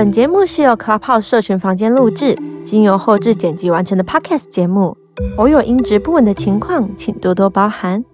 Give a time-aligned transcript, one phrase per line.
[0.00, 4.96] 本节目是由 Clubhouse 社群房间录制，经由后置剪辑完成的 Podcast 节目，
[5.36, 8.04] 偶有音质不稳的情况，请多多包涵。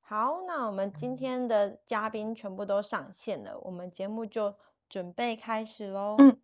[0.00, 4.54] 好，那我们今天的嘉宾全部都上线了，我们节目就
[4.88, 6.14] 准备开始喽。
[6.18, 6.40] 嗯，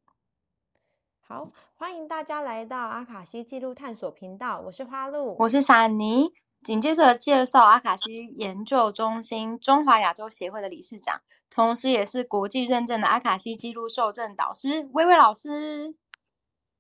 [1.21, 6.33] 好，欢迎大家来到阿卡西记录探索频道，我是花露，我是闪妮。
[6.63, 11.21] 紧接着介绍阿卡西研究中心中华亚洲协会的理事长，
[11.51, 15.95] 同时也是国际认证的阿卡西记录受证导师薇薇老师。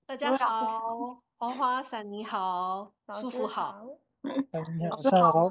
[0.06, 3.86] 大家好，花花闪你好，舒服好，
[4.90, 5.48] 老师好。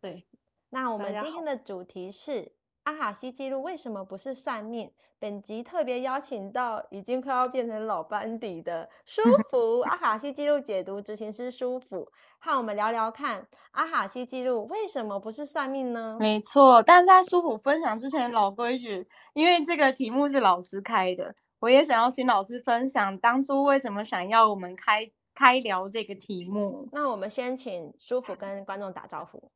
[0.00, 0.24] 对。
[0.70, 2.52] 那我们今天的主题是
[2.88, 4.90] 阿卡西记录为什么不是算命？
[5.18, 16.16] 本集特别邀请到已经快要变成老班底的 舒服阿卡西记录解读执行师舒服，和我们聊聊看阿卡西记录为什么不是算命呢？
[16.18, 26.88] 没错，但在舒服分享之前，老规矩，因为这个题目是老师开的，我也想要请老师分享当初为什么想要我们开开聊这个题目。
[26.92, 29.50] 那我们先请舒服跟观众打招呼。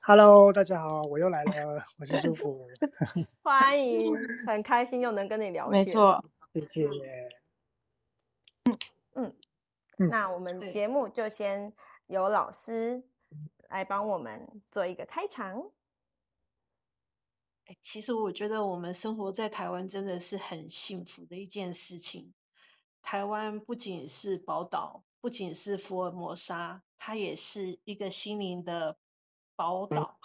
[0.00, 2.66] Hello，大家好，我又来了，我是祝福，
[3.42, 7.28] 欢迎，很开心又能跟你聊天，没错，谢谢。
[8.64, 8.78] 嗯
[9.14, 11.74] 嗯，那我们节目就先
[12.06, 13.02] 由老师
[13.68, 15.70] 来帮我们做一个开场。
[17.82, 22.32] 其实我觉得我们生活在台湾真的是很幸福的一件事情。
[23.02, 28.96] 台湾不仅是宝岛，不仅是福尔摩沙，它也是一个心灵的。
[29.58, 30.16] 宝岛，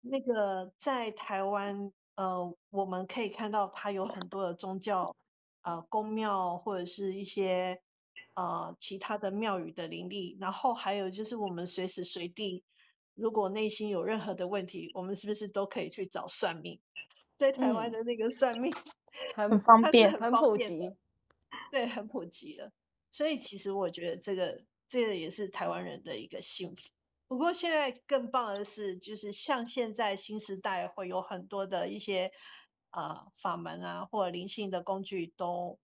[0.00, 5.14] 那个在台湾，呃，我们可以看到它有很多的宗教，
[5.60, 7.80] 呃，宫庙或者是一些
[8.34, 12.64] 呃其他的庙宇的灵力，然后还有就是我们随时随地，
[13.14, 16.80] 如果内心有任何的问题，我们是不是都可以去找算命？
[17.36, 18.72] 在台湾的那个算命、
[19.36, 20.90] 嗯、很方便，很普及，
[21.70, 22.72] 对，很普及了。
[23.12, 26.88] 所以其实我觉得这个这个也是台湾人的一个幸福。
[27.32, 32.30] 不过现在更棒的是，就是像现在新时代会有很多的一些
[32.90, 35.78] 呃法门啊，或灵性的工具都，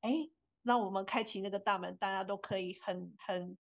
[0.00, 0.28] 哎，
[0.64, 3.56] 让我们开启那个大门，大家都可以很很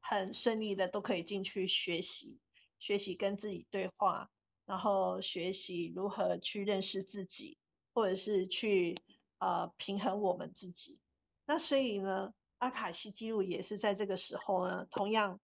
[0.00, 2.38] 很顺利的都可以进去学习，
[2.78, 4.28] 学习跟自己对话，
[4.66, 7.56] 然后学习如何去认识自己，
[7.94, 8.94] 或者是去
[9.38, 10.98] 呃平衡我们自己。
[11.46, 15.40] 那所以呢，阿卡西记录也是在这个时候呢，同样。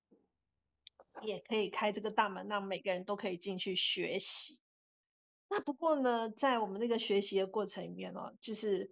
[1.23, 4.59] 也可以开这个大门，让每个人都可以进去学习。
[5.49, 8.91] 那不过呢，在我们那个学习的过程里面哦，就是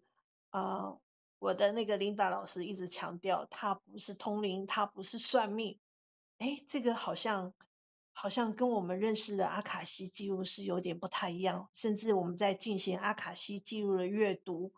[0.50, 1.00] 呃，
[1.38, 5.78] 我的那个琳达老师一直强调，他不是通灵，他不是算命。
[6.38, 7.54] 哎，这个好像
[8.12, 11.68] 好像跟我们认识的阿卡西记录是有点不太一样。
[11.72, 14.72] 甚至我们在进行阿卡西记录的阅读，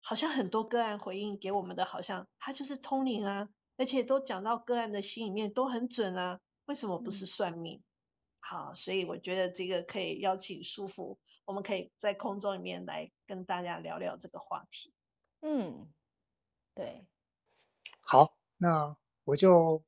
[0.00, 3.48] 好像很多个案回应给我们的，好像他就是通灵啊。
[3.80, 7.78] 而且都讲到个案的心里面都很准啊，为什么不是算命？
[7.78, 7.82] 嗯、
[8.40, 14.92] 好，所以我觉得这个可以邀请舒服，我们可以在空中里面来跟大家聊聊这个话题。
[15.40, 15.90] 嗯，
[16.74, 17.06] 对，
[18.02, 19.82] 好，那我就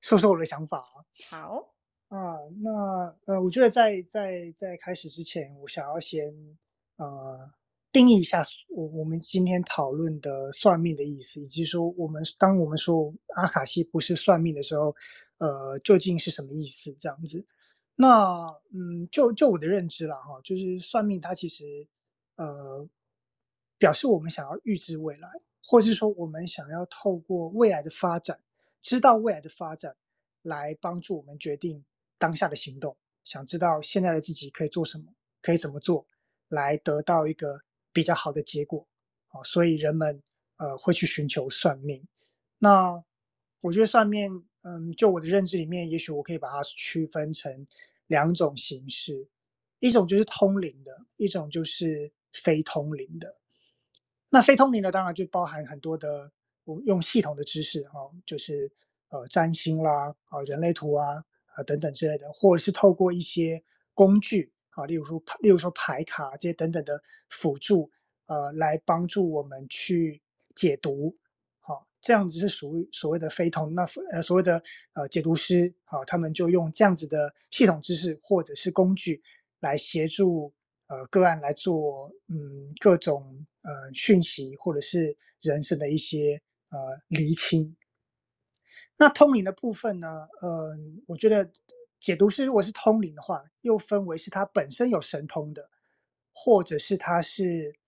[0.00, 1.06] 说说我的想法啊。
[1.30, 1.72] 好
[2.08, 6.58] 啊，那呃，我觉得在在在开始之前，我想要先
[6.96, 7.54] 呃。
[7.92, 14.94] 定义一下我我们今天讨论的算命的意思，以及说我们当我们说阿卡西不是算命的时候，
[15.38, 16.94] 呃，究竟是什么意思？
[17.00, 17.46] 这样子，
[17.94, 21.88] 那嗯，就就我的认知了哈，就是算命它其实
[22.36, 22.86] 呃，
[23.78, 25.30] 表示我们想要预知未来，
[25.64, 28.38] 或是说我们想要透过未来的发展，
[28.82, 29.96] 知道未来的发展，
[30.42, 31.82] 来帮助我们决定
[32.18, 32.94] 当下的行动。
[33.24, 36.06] 想知道现在的自己可以做什么，可以怎么做，
[36.50, 37.62] 来得到一个。
[37.96, 38.86] 比较好的结果，
[39.28, 40.22] 啊，所以人们
[40.58, 42.06] 呃会去寻求算命。
[42.58, 43.02] 那
[43.62, 47.66] 我觉得算命，嗯，就我的认知里面，也许我可以把它区分成
[48.06, 49.30] 两种形式，
[49.78, 53.38] 一种就是通灵的，一种就是非通灵的。
[54.28, 56.30] 那非通灵的当然就包含很多的
[56.64, 58.70] 我用系统的知识，哈，就是
[59.08, 63.64] 呃占星啦，啊人类图啊，啊等等之类的，或者是透过一些
[63.94, 64.52] 工具。
[64.76, 67.90] 啊，例如说，例如说牌卡这些等等的辅助，
[68.26, 70.20] 呃，来帮助我们去
[70.54, 71.16] 解读，
[71.60, 73.74] 好，这样子是属于所谓的非通。
[73.74, 74.62] 那呃，所谓的
[74.92, 79.22] 呃解读师，好，他们就用这样子的系统知识或者是工具
[79.60, 80.52] 来协助
[80.88, 87.74] 呃个案来做嗯各种呃讯息或者是人生的一些呃厘清。
[88.98, 90.76] 那通灵的部分呢，呃，
[91.06, 91.50] 我觉得
[91.98, 95.70] 解读是如果是通灵的话，又分为是它本身有神通的，
[96.32, 97.78] 或者是它是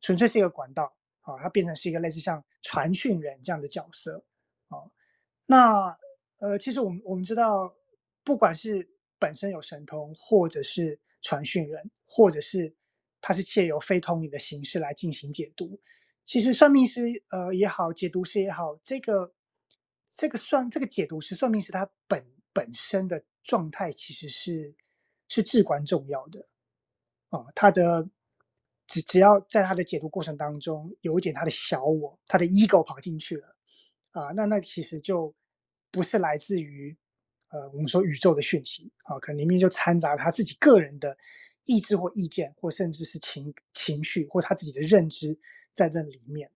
[0.00, 4.24] 纯粹是一个管道，啊，它变成是一个类似像传讯人这样的角色，
[4.68, 4.90] 啊，
[5.46, 5.98] 那
[6.38, 7.74] 呃，其实我们我们知道，
[8.24, 12.74] 不管是本身有神通，或者是传讯人，或者是
[13.20, 15.80] 他是借由非通灵的形式来进行解读，
[16.24, 19.34] 其实算命师呃也好，解读师也好，这个。
[20.14, 22.22] 这个算这个解读是算命师他本
[22.52, 24.74] 本身的状态，其实是
[25.28, 26.46] 是至关重要的
[27.28, 27.44] 啊。
[27.54, 28.08] 他的
[28.86, 33.56] 只只要在他的解读过程当中有一点他的小我，他的 ego 跑进去了
[34.10, 35.34] 啊，那那其实就
[35.90, 36.96] 不是来自于
[37.48, 41.18] 呃我们说宇宙的讯息啊，可能里面就掺杂他自己个人的
[41.66, 45.38] 意志或意见，或甚至是情情绪或他自己的认知
[45.74, 46.50] 在那里面。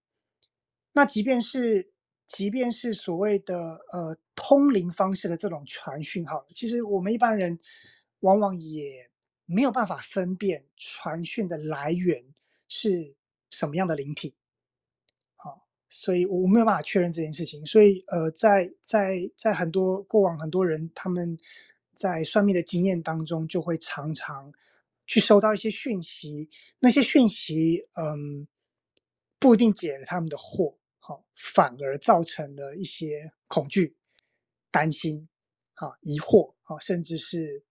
[0.92, 1.92] 那即便是。
[2.26, 7.58] 即便是所谓的呃通灵方式的这种传讯号，其实我们一般人
[8.20, 9.08] 往往也
[9.44, 12.24] 没有办法分辨传讯的来源
[12.68, 13.14] 是
[13.48, 14.34] 什么样的灵体，
[15.36, 17.64] 好，所以我没有办法确认这件事情。
[17.64, 21.38] 所以呃，在在在很多过往很多人他们
[21.94, 24.52] 在算命的经验当中，就会常常
[25.06, 26.50] 去收到一些讯息，
[26.80, 28.48] 那些讯息嗯
[29.38, 30.74] 不一定解了他们的惑。
[31.06, 33.94] 好，反而造成了一些恐惧、
[34.72, 35.28] 担心、
[35.74, 37.62] 哈疑惑、哈甚至是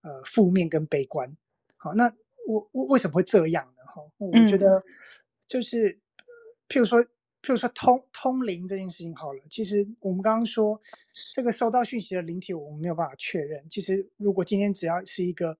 [0.00, 1.36] 呃负面跟悲观。
[1.76, 2.12] 好，那
[2.48, 3.84] 我我为什么会这样呢？
[3.86, 4.82] 哈，我觉得
[5.46, 6.00] 就是，
[6.68, 10.82] 譬如说，譬如说通通灵这件事情好了，其实我们刚刚说
[11.32, 13.64] 这个收到讯息的灵体，我们没有办法确认。
[13.68, 15.56] 其实如果今天只要是一个。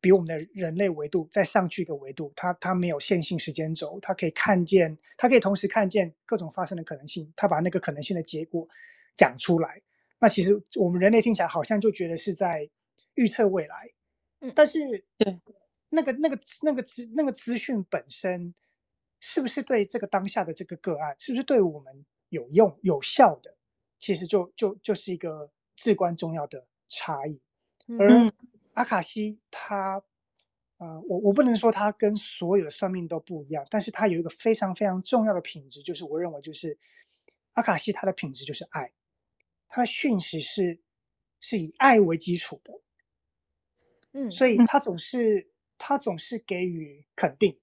[0.00, 8.66] 比我们的人类维度再上去一个维度，它它没有线性时间轴，它可以看见，它可以同时看见各种发生的可能性，它把那个可能性的结果
[9.14, 9.82] 讲出来。
[10.18, 12.70] 那其实我们人类听起来好像就觉得是在
[13.14, 13.90] 预测未来，
[14.40, 15.38] 嗯，但是对
[15.90, 18.54] 那个那个那个资那个资讯本身
[19.20, 23.54] 是不是对这个当下的这个个案是不是对我们有用有效的，
[23.98, 27.40] 其实就就就是一个至关重要的差异，
[27.98, 28.08] 而。
[28.08, 28.32] 嗯
[28.74, 30.02] 阿卡西他，
[30.78, 36.78] 呃，我我不能说他跟所有的算命都不一样，但是他有一个非常非常重要的品质，就是我认为就是
[37.52, 38.92] 阿卡西他的品质就是爱，
[39.68, 40.80] 他的讯息是
[41.40, 42.72] 是以爱为基础的，
[44.12, 47.58] 嗯，所以他总是他总是给予肯定，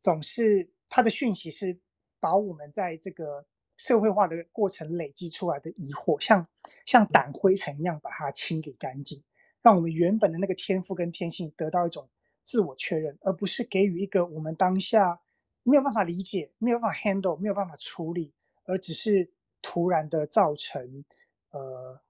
[0.00, 1.78] 总是他的讯息是
[2.18, 3.46] 把我们在这个
[3.76, 6.48] 社会化的过程累积出来的疑惑，像
[6.84, 9.22] 像掸灰尘一样把它清理干净。
[9.62, 12.08] 让我们原本的那个天赋跟天性得到一种
[12.42, 15.20] 自我确认，而不是给予一个我们当下
[15.62, 18.32] 没有办法理解、没有办法 handle、没有办法处理，
[18.64, 19.30] 而只是
[19.62, 21.04] 突然的造成
[21.52, 22.00] 呃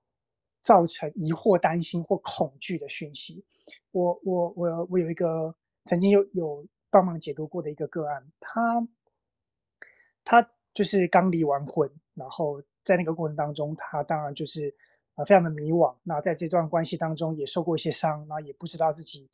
[0.62, 3.44] 造成疑惑、担心或恐惧的讯息。
[3.90, 5.54] 我我我我有一个
[5.84, 8.88] 曾经有有帮忙解读过的一个个案，他
[10.24, 14.74] 他就是刚离完婚，然后在那个过程当中，他当然就是。
[15.14, 15.94] 啊，非常的迷惘。
[16.04, 19.28] 那在这段关系当中也受过一些伤，那也不知道自己，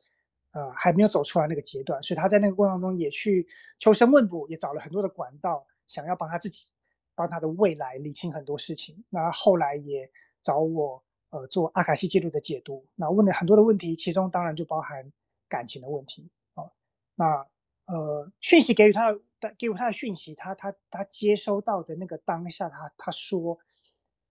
[0.51, 3.47] 呃，还没有走出来那个阶段，所以他在那个过程当中也去
[3.77, 6.67] 求神问卜，也找了很多的管道，想要帮他自己，
[7.15, 9.05] 帮他的未来理清很多事情。
[9.09, 10.11] 那后来也
[10.41, 12.85] 找我，呃，做阿卡西记录的解读。
[12.95, 15.13] 那问了很多的问题，其中当然就包含
[15.47, 16.29] 感情的问题。
[16.55, 16.69] 啊，
[17.15, 17.47] 那
[17.85, 23.57] 呃，讯息给予他的，给予他的讯息，他他他接收到的那个当下，他他说。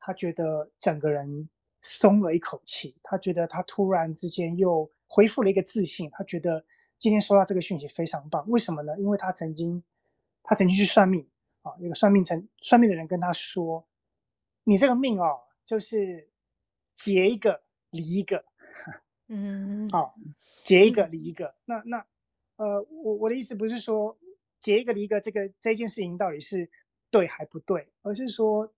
[0.08, 1.50] 他觉得整个人
[1.82, 6.08] 松了一口气，他觉得他突然之间又恢复了一个自信。
[6.10, 6.64] 他觉得
[6.98, 8.98] 今天收到这个讯息非常棒，为什么呢？
[8.98, 9.84] 因为他曾经，
[10.42, 11.28] 他曾经去算命
[11.60, 13.86] 啊，那个算命成算命的人跟他说
[14.64, 16.30] ：“你这个命哦，就是
[16.94, 18.46] 结一个离一个，
[19.28, 20.14] 嗯，好，
[20.64, 21.54] 结一个离一个。
[21.66, 22.06] 那那
[22.56, 24.18] 呃，我我的意思不是说
[24.58, 26.70] 结一个离一个这个这件事情到底是
[27.10, 28.72] 对还不对，而是说。”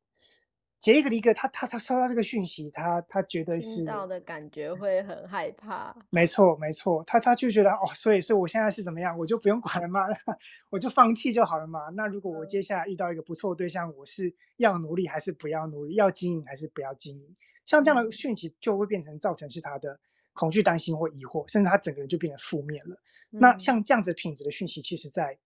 [0.80, 5.94] 杰一个一个，他他他收到这个讯息，他他觉得是到的感觉会很害怕。
[6.08, 10.00] 没错没错，他他就觉得哦，所以所以我现在是怎么样，我就不用管了嘛？
[10.70, 11.90] 我就放弃就好了嘛。
[11.90, 15.96] 那如果我接下来遇到一个不错的对象，我是要努力还是不要努力？
[15.96, 17.36] 要经营还是不要经营？
[17.66, 20.00] 像这样的讯息就会变成造成是他的
[20.32, 22.96] 恐惧、担心或疑惑，甚至他整个人就变得负面了。
[23.32, 25.38] 嗯、那像这样子品质的讯息，其实在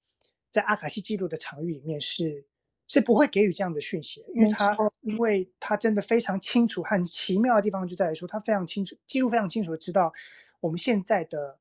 [0.53, 2.47] 在阿卡西记录的场域里面是。
[2.87, 10.13] 是不会给予这样的讯息，因为他因为他真的非常清楚，很奇妙的地方就在于说，他非常清楚，记录非常清楚的知道
[10.61, 11.59] 我们现在的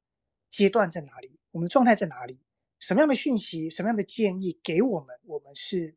[0.50, 2.40] 阶段在哪里，我们的状态在哪里，
[2.80, 5.96] 什么样的讯息、什么样的建议给我们，我们是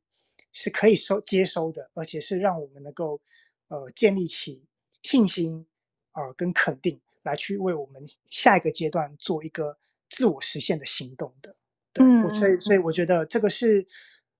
[0.52, 3.20] 是可以收接收的，而且是让我们能够
[3.68, 4.64] 呃建立起
[5.02, 5.66] 信心
[6.12, 9.76] 啊、呃、跟肯定，来去为我们下一个阶段做一个
[10.08, 11.56] 自我实现的行动的。
[11.92, 13.86] 对，嗯、所以所以我觉得这个是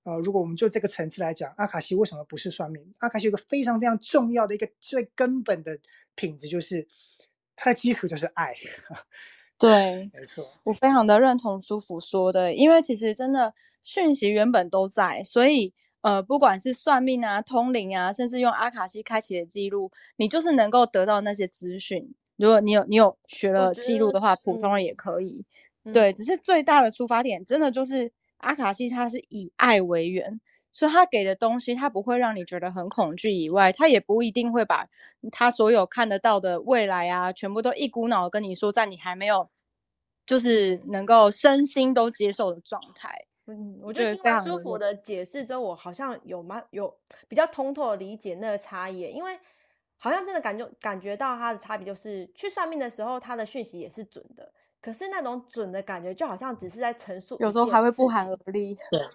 [0.07, 2.93] 呃，如果我们就这个层次来讲，阿卡西为什么不是算命？
[2.99, 5.77] 阿卡西有个非常非常重要的一个最根本的
[6.15, 6.87] 品质，就是
[7.57, 8.53] 它的基础就是爱。
[9.59, 22.15] 对，没错，我非常的认同舒服说的，因为其实真的讯息原本都在，所以呃，不管是算命啊、通灵啊，甚至用阿卡西开启的记录，你就是能够得到那些资讯。
[22.37, 25.43] 如果你有你有学了记录的话，普通人也可以。
[25.83, 30.39] 嗯、对，只是最大的出发点，真的就是阿卡西，它是以爱为源。
[30.69, 34.87] 所以他给的东西，他不会让你觉得很恐惧，以外，他也不一定会把
[35.31, 39.49] 他所有看得到的未来啊，全部都一股脑跟你说，在你还没有
[40.27, 43.25] 就是能够身心都接受的状态。
[43.47, 46.95] 嗯，我觉得非常舒服的解释之后，我好像有蛮有
[47.27, 49.39] 比较通透的理解那个差异，因为
[49.97, 58.75] 好像真的感觉感觉到它的差别就是，去算命的时候，他的讯息也是准的，可是那种准的感觉，就好像只是在陈述，有时候还会不寒而栗。
[58.91, 59.01] 对。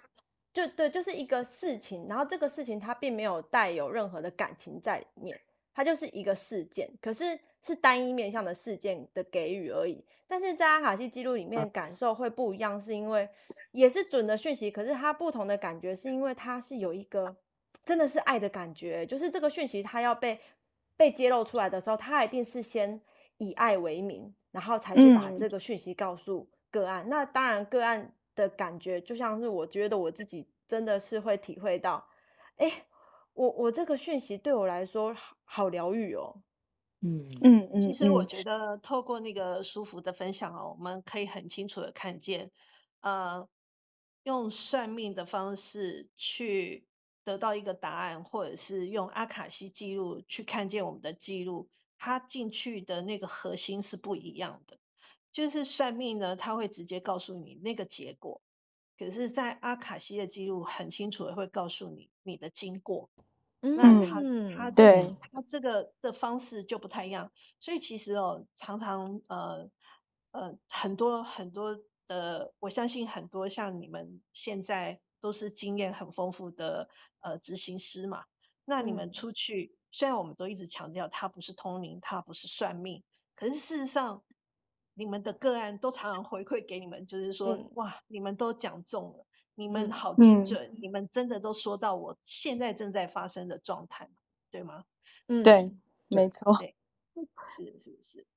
[0.53, 5.35] 就对，就是一个事情，然后这个事情它并没有带有任何的感情在里面，
[5.73, 10.05] 它就是一个事件，可是是单一面向的事件的给予而已。
[10.27, 13.27] 但是在阿卡西记录里面感受会不一样，是因为
[13.71, 17.35] 也是准的讯息，可是它不同的感觉是因为它是有一个
[17.83, 20.39] 真的是爱的感觉，就是这个讯息它要被
[20.95, 23.01] 被揭露出来的时候，它一定是先
[23.43, 27.05] 以爱为名，然后才去把这个讯息告诉个案。
[27.05, 28.13] 嗯、那当然个案。
[28.35, 32.03] 的感觉就像是我觉得我自己真的是会体会到，
[32.55, 32.87] 哎，
[33.33, 36.41] 我我这个讯息对我来说好好疗愈哦。
[37.01, 37.79] 嗯嗯嗯。
[37.79, 42.49] 其实我觉得透过那个舒服的分享哦，我们可以很清楚的看见，
[43.01, 43.47] 呃，
[44.23, 46.87] 用算命的方式去
[47.23, 51.69] 得到一个答案，或者是用阿卡西记录去看见我们的记录，
[52.03, 54.77] 它进去的那个核心是不一样的。
[55.31, 58.41] 就是算命呢，他会直接告诉你那个结果，
[58.99, 63.09] 可是，在阿卡西的记录很清楚的会告诉你你的经过。
[63.61, 64.21] 嗯，那他
[64.53, 69.69] 他对他这个的方式就不太一样，所以其实哦，常常呃
[70.31, 76.89] 呃很多很多的，我相信很多像你们现在都是经验很丰富的
[77.21, 78.25] 呃执行师嘛，
[78.65, 83.01] 那你们出去，虽然我们都一直强调它不是通灵，它不是算命，
[83.33, 84.21] 可是事实上。
[84.95, 94.07] 你们的个案都常常回馈给你们，就是说，嗯、哇，你们都讲中了，你们好精准，嗯、你们真的都说到我现在正在发生的状态，
[94.51, 94.85] 对吗？
[95.29, 95.75] 嗯，对，
[96.09, 96.75] 没错，对，
[97.49, 98.27] 是是是，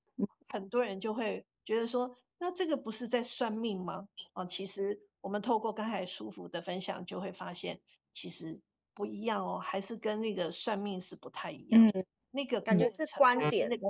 [0.49, 4.09] 很多人就会觉得说，那这个不是在算命吗？
[4.33, 7.83] 哦，其实我们透过刚才舒服的分享，就会发现
[8.15, 8.63] 其实
[8.97, 13.87] 不一样哦，还是跟那个算命是不太一样，嗯、那个感觉是观点那个。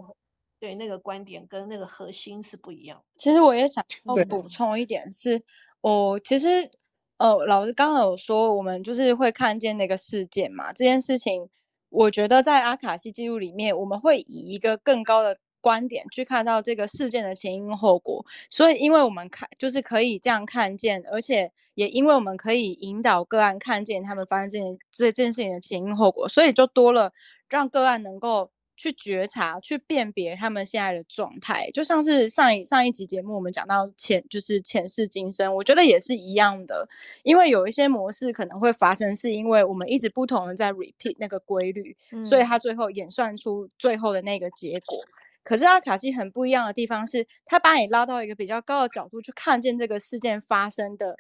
[0.59, 3.05] 对，那个观点跟那个核心是不一样。
[3.19, 5.45] 其实我也想要补充一点是，
[5.83, 6.71] 哦，其实
[7.19, 10.73] 呃，老师刚刚有说，我们就是会看见那个事件嘛。
[10.73, 11.51] 这件事情，
[11.91, 18.25] 我觉得在阿卡西记录里面，我们会以一个更高的观点去看到这个事件的前因后果。
[18.49, 27.13] 所以，因为我们看，就是可以这样看见，而且也因为我们可以引导个案看见他们发生这件这件事情的前因后果，所以就多了
[27.49, 28.53] 让个案能够。
[28.79, 36.87] 去觉察、去辨别他们现在的状态，就像是上一上一集节目我们讲到前，就是前世今生，我觉得也是一样的。
[37.23, 44.99] 因为有一些模式可能会发生，是因为我们一直不同的在 repeat 那个规律，嗯、所以它最后演算出最后的那个结果。
[45.47, 51.15] 可是阿卡西很不一样的地方是，他把你拉到一个比较高的角度去看见这个事件发生的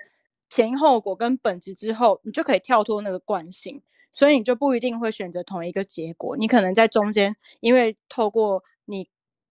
[0.51, 3.81] 前因后果跟本质之后，你就可以跳脱那个惯性。
[4.13, 9.07] 所以你就不一定会选择同一个结果，你可能在中间，因为透过你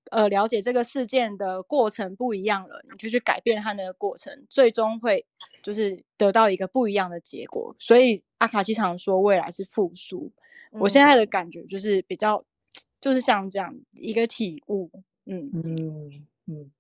[0.10, 5.24] 呃了解这个事件的过程不一样了，你就去改变它那个过程，最终会
[5.62, 7.76] 就是得到一个不一样的结果。
[7.78, 10.32] 所以阿卡西常说未来是复数，
[10.72, 12.44] 嗯、我现在的感觉就是比较
[13.06, 14.90] 就是像这样一个体悟，
[15.26, 16.72] 嗯嗯嗯，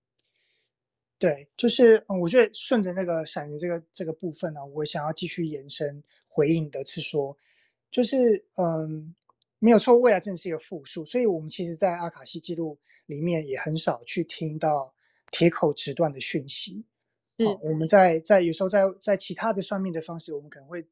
[1.19, 7.37] 对，就是我觉得顺着那个闪灵这个这个部分呢、啊，我想要继续延伸回应的是说。
[7.91, 9.13] 就是嗯，
[9.59, 14.91] 没有错，未来真的是一个复数，所以我们其实，在阿卡西记录里面也很少去听到
[15.29, 16.83] 铁口直断的讯息。
[17.37, 20.83] 是，我们在在有时候在在其他的算命的方式，我们可能会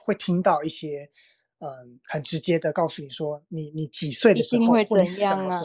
[0.00, 1.08] 会听到一些
[1.60, 5.62] 嗯很直接的告诉你说，你你几岁的时候会怎样啊？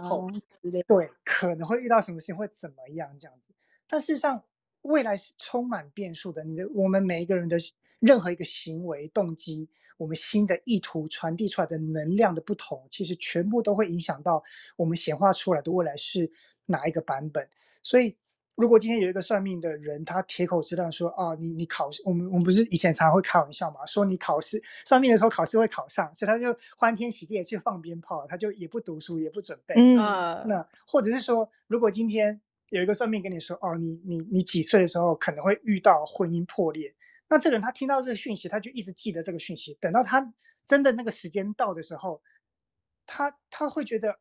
[0.87, 3.53] 对，可能会遇到什么事情会怎么样这样子。
[3.87, 4.43] 但事实上，
[4.81, 6.43] 未来是充满变数的。
[6.43, 7.57] 你的我们每一个人的
[7.99, 14.43] 任何一个行为动机，我们新的意图传递出来的能量的不同，其实全部都会影响到
[14.75, 16.31] 我们显化出来的未来是
[16.65, 17.47] 哪一个版本。
[17.81, 18.17] 所以，
[18.55, 29.97] 如果今天有一个算命的人，他铁口直断说：“啊，你你考试，我们我们不是以前常常会开玩笑嘛，说你考试算命的时候考试会考上，所以他就欢天喜地的去放鞭炮，他就也不读书，也不准备。”嗯，
[30.47, 36.95] 那或者是说，如果今天有一个算命跟你说：“哦，你你你几岁的时候可能会遇到婚姻破裂？”
[37.27, 40.33] 那这个人他听到这个讯息，他就一直记得这个讯息，等到他
[40.65, 42.21] 真的那个时间到的时候，
[43.05, 44.17] 他他会觉得，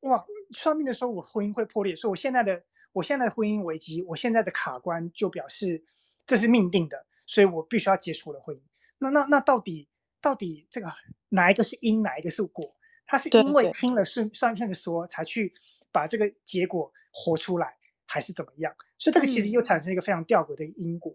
[0.00, 2.64] 哇，算命的时候我婚姻会破裂，所以我现在的。
[2.92, 5.84] 我现在的婚姻危机，我现在的卡关就表示
[6.26, 8.60] 这是命定的，所以我必须要结束了婚姻。
[8.98, 9.88] 那那那到底
[10.20, 10.88] 到底这个
[11.28, 12.76] 哪一个是因，哪一个是果？
[13.06, 15.52] 他是因为听了算算命的说才去
[15.90, 18.74] 把这个结果活出来，还是怎么样？
[18.98, 21.14] 所以这个其实又产生一个非常吊诡的因果。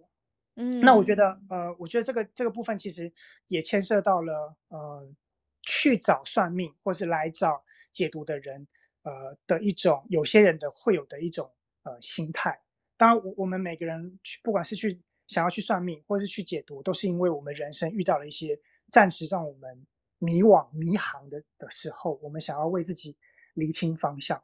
[0.56, 3.14] 嗯，那我觉得呃，我觉得这个这个部分其实
[3.48, 5.10] 也牵涉到了呃，
[5.62, 8.68] 去找算命或是来找解读的人
[9.04, 11.52] 呃的一种，有些人的会有的一种。
[11.86, 12.60] 呃，心态。
[12.98, 19.86] 当然，我我们每个人去，不管是去想要去算命，或是去解读，都是因为我们人生遇到了一些暂时让我们
[20.18, 23.16] 迷惘、迷航的的时候，我们想要为自己
[23.54, 24.42] 厘清方向，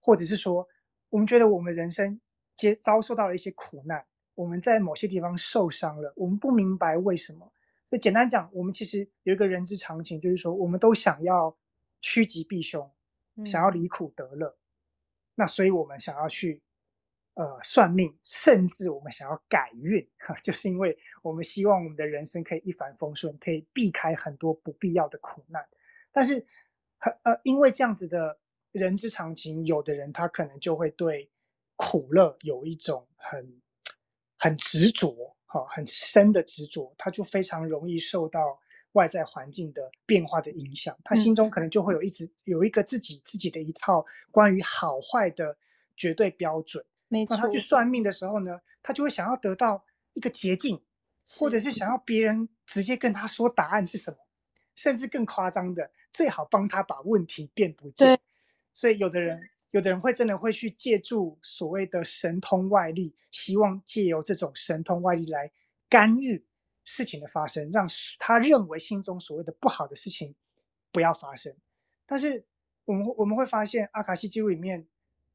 [0.00, 0.68] 或者是说，
[1.08, 2.20] 我们觉得我们人生
[2.56, 7.50] 接遭受到了一些苦难，我们在某些地方受伤了，我们不明白为什么。
[7.88, 11.56] 所以简单讲，我们其实有一个人之常情，就是说，我们都想要
[12.02, 12.90] 趋吉避凶，
[13.46, 14.48] 想要离苦得乐。
[14.48, 14.58] 嗯、
[15.36, 16.60] 那所以我们想要去。
[17.34, 25.66] 呃，算命，甚至我们想要改运，哈，就是因为我们希望我们的人生可以一帆风顺，可以避开很多不必要的苦难。
[26.12, 26.46] 但是，
[27.22, 28.38] 呃，因为这样子的
[28.70, 31.30] 人之常情，有的人他可能就会对
[31.74, 33.62] 苦乐有一种很
[34.38, 38.60] 很执着，哈，很深的执着，他就非常容易受到
[38.92, 45.56] 外在环境的变化的影响，他心中可能就会有一直有一个自己自己的一套关于好坏的
[45.96, 46.84] 绝对标准。
[47.28, 50.82] 那他去算命的时候呢，他就会想要得到一个捷径，
[51.28, 54.16] 或者是想要别人直接跟他说答案是什么，
[54.74, 58.18] 甚至更夸张的，最好帮他把问题变不见。
[58.72, 65.52] 所以有的人，有的人会真的会去借助所谓的神通外力，希望借由这种神通外力来
[65.90, 66.46] 干预
[66.84, 67.86] 事情的发生，让
[68.18, 70.34] 他认为心中所谓的不好的事情
[70.90, 71.54] 不要发生。
[72.06, 72.46] 但是
[72.86, 74.88] 我们我们会发现，阿卡西记录里面。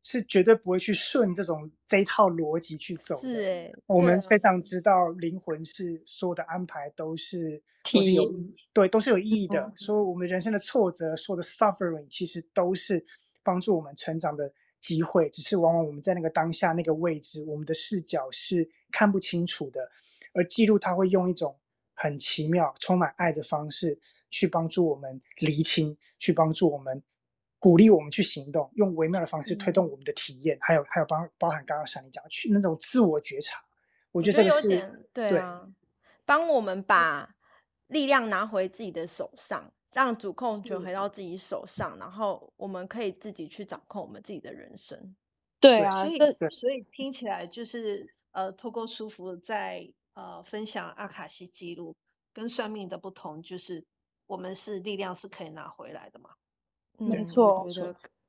[0.10, 3.28] 是绝对不会去顺这种这一套逻辑去走的。
[3.28, 9.70] 是哎，我们非常知道灵魂是所有的安排都是都是有意，对，都是有意义的。
[9.76, 13.06] 所以我们人生的挫折，所有的 suffering，其实都是
[13.43, 15.30] 帮助我们成长的机会。
[15.30, 19.91] 只是往往我们在那个当下那个位置，我们的视角是看不清楚的。
[20.34, 21.58] 而记录它会用一种
[21.93, 27.04] 很奇妙、充满爱的方式去帮助我们厘清，去帮助我们。
[27.67, 33.62] 鼓励我们去行动，用微妙的方式推动我们的体验，嗯、还有还有包包含刚刚闪妮讲的去那种自我觉察，
[34.13, 35.67] 我觉得这个是对啊，
[36.23, 37.36] 帮我们把
[37.88, 45.13] 力量拿回自己的手上，让主控权回到自己手上，然后我们可以自己去掌控我们自己的人生。
[45.60, 51.97] 对啊，所以所以听起来就是呃，透过舒服在呃分享阿卡西记录
[52.32, 53.86] 跟算命的不同，就是
[54.25, 56.30] 我们是力量是可以拿回来的嘛。
[56.97, 57.65] 没错，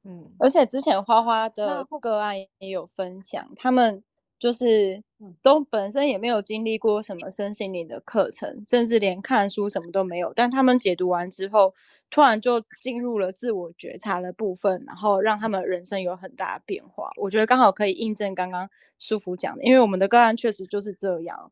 [0.05, 4.03] 嗯，而且之前花花的个案也有分享，他们
[4.39, 5.03] 就是
[5.43, 11.75] 都本身也没有经历过什么身心灵的课程，甚至连看书什么都没有，但他们解读完之后，
[12.11, 17.11] 突然就进入了自我觉察的部分，然后让他们人生有很大的变化。
[17.17, 21.51] 我觉得刚好可以印证刚刚舒福讲的，因为我们的个案确实就是这样，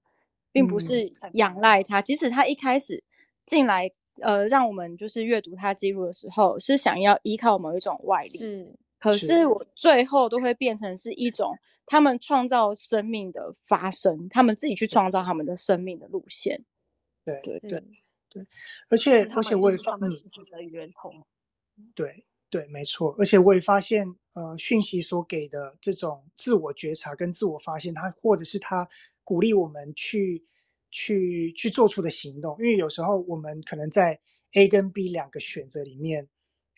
[0.53, 3.03] 并不是仰赖他，即使他一开始
[3.47, 3.91] 进来。
[4.23, 8.75] 呃，让我们就是阅读他记录的时候，是想要依靠某一种外力，是。
[8.99, 16.65] 可是我最后都会变成是一种他们创造生命的发生，他们自己去创造他们的生命的路线。
[17.25, 17.83] 对对对
[18.31, 18.47] 对，
[18.89, 20.09] 而且而且我也发现，
[21.95, 23.15] 对对，没错。
[23.19, 28.89] 而且我也发现，呃，讯息所给的这种自我觉察跟自我发现，他或者是他
[29.23, 30.45] 鼓励我们去。
[30.97, 34.19] 去去做出的行动，因为有时候我们可能在
[34.55, 36.27] A 跟 B 两个选择里面，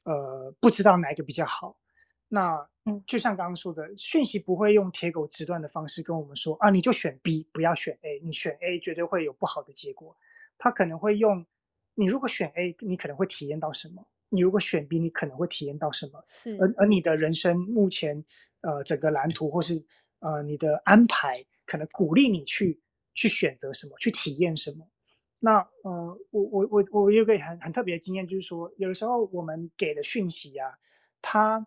[0.03, 1.79] 呃，不知道哪一个比较好。
[2.27, 10.17] 那嗯，就像刚刚说的，讯息不会用铁口直断的方式跟我们说啊，你就选 B，不要选 A，你选 A 绝对会有不好的结果。
[10.59, 11.47] 他可能会用，
[11.95, 14.05] 你如果选 A，你可能会体验到什么？
[14.31, 16.25] 你如果选 B，你可能会体验到什么？
[16.27, 16.57] 是。
[16.61, 18.25] 而而你的人生目前，
[18.63, 19.85] 呃，整个蓝图或是
[20.19, 21.47] 呃你的安排。
[21.71, 22.81] 可能鼓励你去
[23.15, 24.87] 去选择什么，去体验什么。
[25.41, 30.79] 那呃，我我我我有个很很特别的经验，就是说，有的时候我们给的讯息啊，
[31.23, 31.65] 它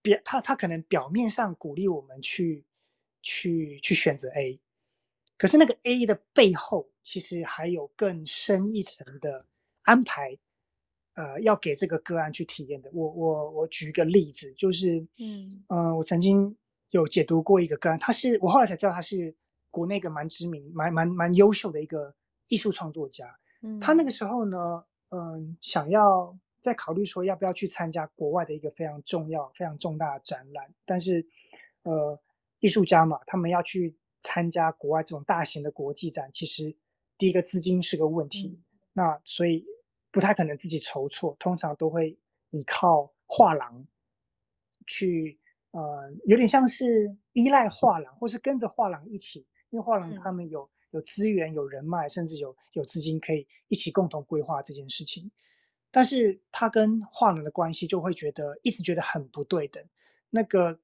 [0.00, 2.64] 表它它可能表面上鼓励我们去
[3.20, 4.60] 去去选择 A，
[5.36, 9.46] 可是那个 A 的背后，其实还有更深一层的
[9.82, 10.38] 安排，
[11.14, 12.88] 呃，要给这个个案去体验的。
[12.92, 16.56] 我我我举一个例子，就是嗯嗯、呃，我曾经
[16.90, 19.34] 有解读过一个个案，他是我后来才知道他是
[19.72, 22.14] 国内一个蛮知名、蛮蛮蛮优秀的一个。
[22.48, 31.24] 艺术创作家，嗯，他那个时候呢，嗯，想要在考虑说要不要去参加国外的一个非常重要、非常重大的展览，但是，
[31.84, 32.20] 呃，
[32.58, 36.76] 艺术家嘛，他们要去参加国外这种大型的国际展，其实
[37.16, 39.64] 第一个资金是个问题，嗯，那所以
[40.10, 42.18] 不太可能自己筹措，通常都会
[42.50, 43.86] 依靠画廊
[44.86, 45.38] 去，
[45.70, 50.62] 呃，有点像是依赖画廊，或是跟着画廊一起，因为画廊他们有。
[50.62, 55.30] 嗯有资源、有人脉，甚至有有资金，可以一起共同规划这件事情。
[55.90, 59.82] 但是他跟画廊的关系就会觉得一直觉得很不对等，
[60.28, 60.78] 那个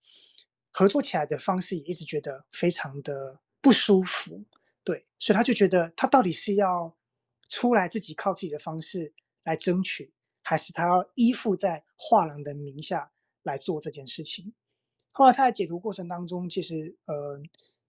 [0.71, 4.43] 合作起来的方式也一直觉得非常的不舒服。
[4.83, 6.97] 对，所以他就觉得他到底是要
[7.51, 9.13] 出来自己靠自己的方式
[9.45, 14.55] 来争取，还是他要依附在画廊的名下来做这件事情？
[15.13, 17.39] 后来他在解读过程当中，其实呃，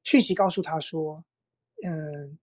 [0.03, 1.23] 讯息告诉他说。
[1.81, 2.37] 嗯，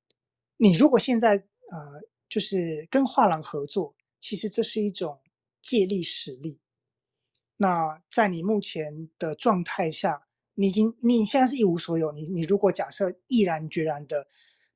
[0.57, 1.33] 你如果现在
[1.71, 5.21] 呃，就是跟画廊合作，其实这是一种
[5.61, 6.59] 借力使力。
[7.59, 12.12] 那在你目前的状态下，你已经你现在是一无所有。
[12.12, 14.27] 你你如果假设毅然决然的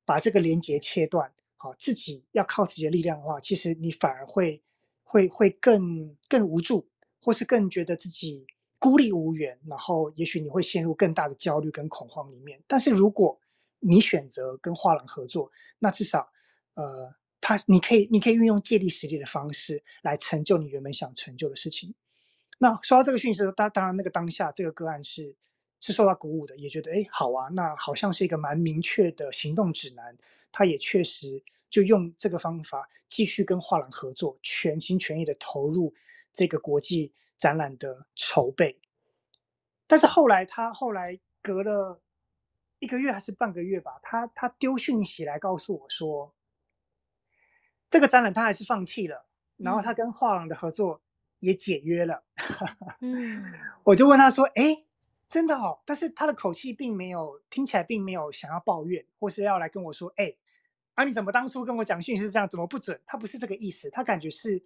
[0.05, 4.61] 把这个连接切断，好，自己要靠自己的力量的话，其实你反而会
[5.03, 6.87] 会会更更无助，
[7.19, 8.45] 或是更觉得自己
[8.81, 12.59] 孤立无援，然后也许你会陷入更大的焦虑跟恐慌里面。
[12.65, 13.39] 但是如果
[13.79, 16.27] 你选择跟画廊合作，那至少，
[16.73, 21.93] 呃，他你可以你可以运用借力使力的方式来成就你原本想成就的事情。
[22.57, 25.35] 那收到这个讯息时候，当当然那个当下这个个案是
[25.79, 30.17] 是受到鼓舞的，也觉得哎好啊，那好像是一个蛮明确的行动指南。
[30.51, 35.93] 他也确实就用这个方法继续跟画廊合作，全心全意的投入
[36.33, 38.79] 这个国际展览的筹备。
[39.87, 41.99] 但是后来他后来隔了。
[42.83, 46.33] 一个月还是半个月吧，他他丢讯息来告诉我说，
[47.87, 49.27] 这个展览他还是放弃了，
[49.57, 50.99] 然后他跟画廊的合作
[51.37, 52.23] 也解约了。
[53.01, 53.43] 嗯，
[53.83, 54.83] 我就问他说：“哎，
[55.27, 60.33] 真的哦？”但是他的口气并没有听起来并没有想要抱怨，或是要来跟我说：“哎，
[60.95, 64.63] 啊你怎么当初跟我讲讯息是这样，怎么不准？”他不是这个意思，他感觉是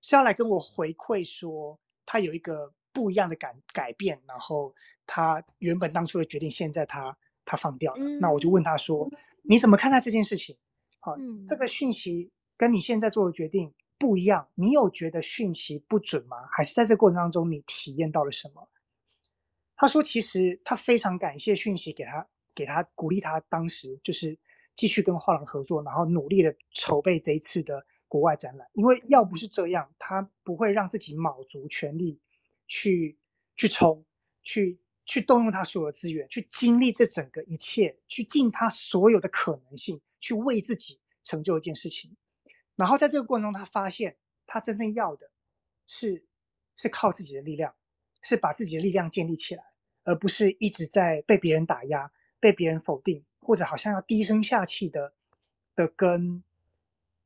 [0.00, 1.78] 是要来跟我回馈说
[2.10, 4.74] 他有一个不一样的改改变，然后
[5.06, 7.16] 他原本当初的决定，现在他。
[7.46, 9.10] 他放掉了，那我就问他说
[9.42, 10.56] ：“你怎么看待这件事情？
[11.00, 11.16] 好，
[11.48, 16.46] 这个讯息跟你现在做的决定不一样，你有觉得讯息不准吗？
[16.52, 18.68] 还是在这个过程当中你体验到了什么？”
[19.74, 24.38] 他说：“其实他非常感谢讯息给他，给他鼓励他，当时就是
[24.76, 28.68] 继续跟画廊合作，然后努力的筹备这一次的国外展览。
[28.74, 32.20] 因为要不是这样，他不会让自己卯足全力
[32.66, 33.16] 去
[33.56, 34.04] 去冲
[34.42, 42.16] 去。”去动用他所有的资源，去经历这整个一切，去尽他所有的可能性，去为自己成就一件事情。
[42.76, 45.28] 然后在这个过程中，他发现他真正要的
[45.84, 46.24] 是
[46.76, 47.74] 是靠自己的力量，
[48.22, 49.64] 是把自己的力量建立起来，
[50.04, 55.12] 而不是一直在被别人打压、被别人否定，或者好像要低声下气的
[55.74, 56.44] 的跟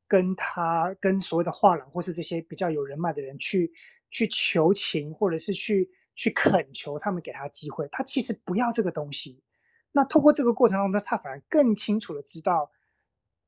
[0.07, 3.71] 跟他跟所谓的画廊或是这些比较有人脉的人去
[4.09, 5.89] 去求情，或者是去。
[6.17, 9.43] 去恳求他们给他机会，他其实不要这个东西。
[9.91, 12.71] 那透过这个过程当中，他反而更清楚的知道，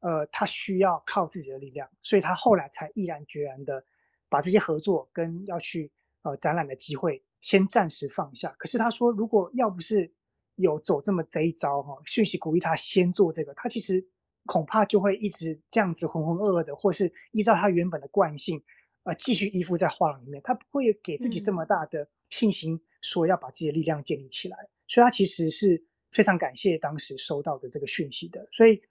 [0.02, 3.86] 呃，他需要靠自己的力量，所以他后来才毅然决然的
[4.28, 5.90] 把这些合作跟要去
[6.24, 8.54] 呃展览的机会先暂时放下。
[8.60, 10.14] 可是他说，如果要不是
[10.56, 14.06] 有走这么这一招哈，讯息鼓励他先做这个，他其实
[14.48, 18.64] 恐怕就会一直这样子浑浑噩噩的，或是依照他原本的惯性，
[19.04, 22.10] 呃，继续依附在画廊里面，他不会给自己这么大的。
[22.30, 25.82] 信心说要把自己的力量建立起来，所以他其实是
[26.12, 28.46] 非常感谢当时收到的这个讯息的。
[28.52, 28.82] 所以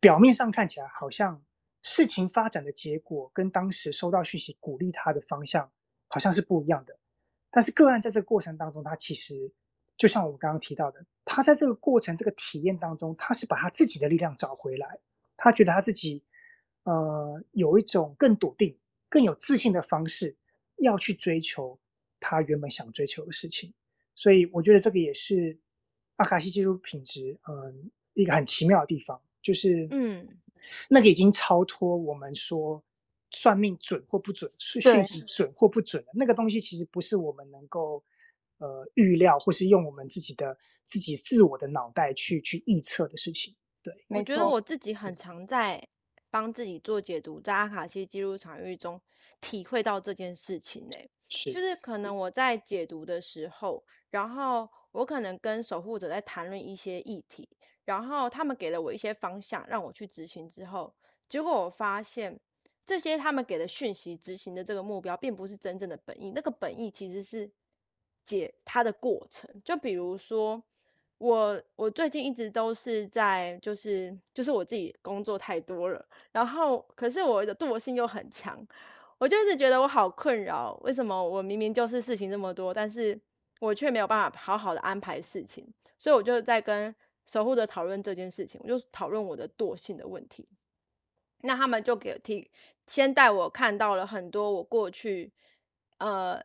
[0.00, 1.40] 表面上看起来好像
[1.84, 5.70] 事情发展的结果跟当时收到讯息鼓励他的方向
[6.08, 6.98] 好像是不一样的，
[7.52, 9.52] 但是个案在这个过程当中，他其实
[9.98, 14.98] 就像我们刚刚提到的，他在这个过程这个体验当中，他是把他自己的力量找回来，
[15.36, 16.22] 他觉得他自己
[16.84, 18.78] 呃有一种更笃定、
[19.10, 20.34] 更有自信的方式
[20.76, 21.78] 要去追求。
[22.20, 23.72] 他原本想追求的事情，
[24.16, 25.56] 所以我觉得这个也是，
[26.16, 30.26] 阿卡西记录品质，嗯，一个很奇妙的地方，就是嗯，
[30.88, 32.82] 那个已经超脱我们说
[33.30, 38.02] 算命准或不准，讯息准或不准的那个东西，其实不是我们能够
[38.58, 43.56] 呃预料或是用我们自己的自己自我的脑袋去去预测的事情。
[43.82, 45.88] 对，我觉得我自己很常在
[46.30, 49.00] 帮自己做解读，在阿卡西记录场域中
[49.40, 54.68] 体会到这件事情呢、欸，是，就是可能我在解读的时候，然后。
[54.92, 57.46] 我可能跟守护者在谈论一些议题，
[57.84, 60.92] 然后他们给了我一些方向，让我去执行之后，
[61.28, 62.40] 结果我发现
[62.86, 66.32] 这些他们给的讯息、执行的这个目标，并不是真正的本意。
[66.34, 67.48] 那个本意其实是
[68.28, 69.48] 解它的过程。
[69.64, 70.62] 就比如说，
[71.16, 78.64] 我我最近一直都是在，就是就是我自己工作太多了，然后可是我的惰性又很强，
[79.16, 80.78] 我就一直觉得我好困扰。
[80.82, 83.18] 为什么我明明就是事情这么多，但是
[83.60, 85.66] 我却没有办法好好的安排事情，
[85.98, 86.94] 所以我就在跟
[87.26, 90.46] 守护者讨论这件事情，我就讨论我的惰性的问题。
[91.42, 92.50] 那他们就给提，
[92.86, 95.32] 先带我看到了很多我过去，
[95.98, 96.42] 呃，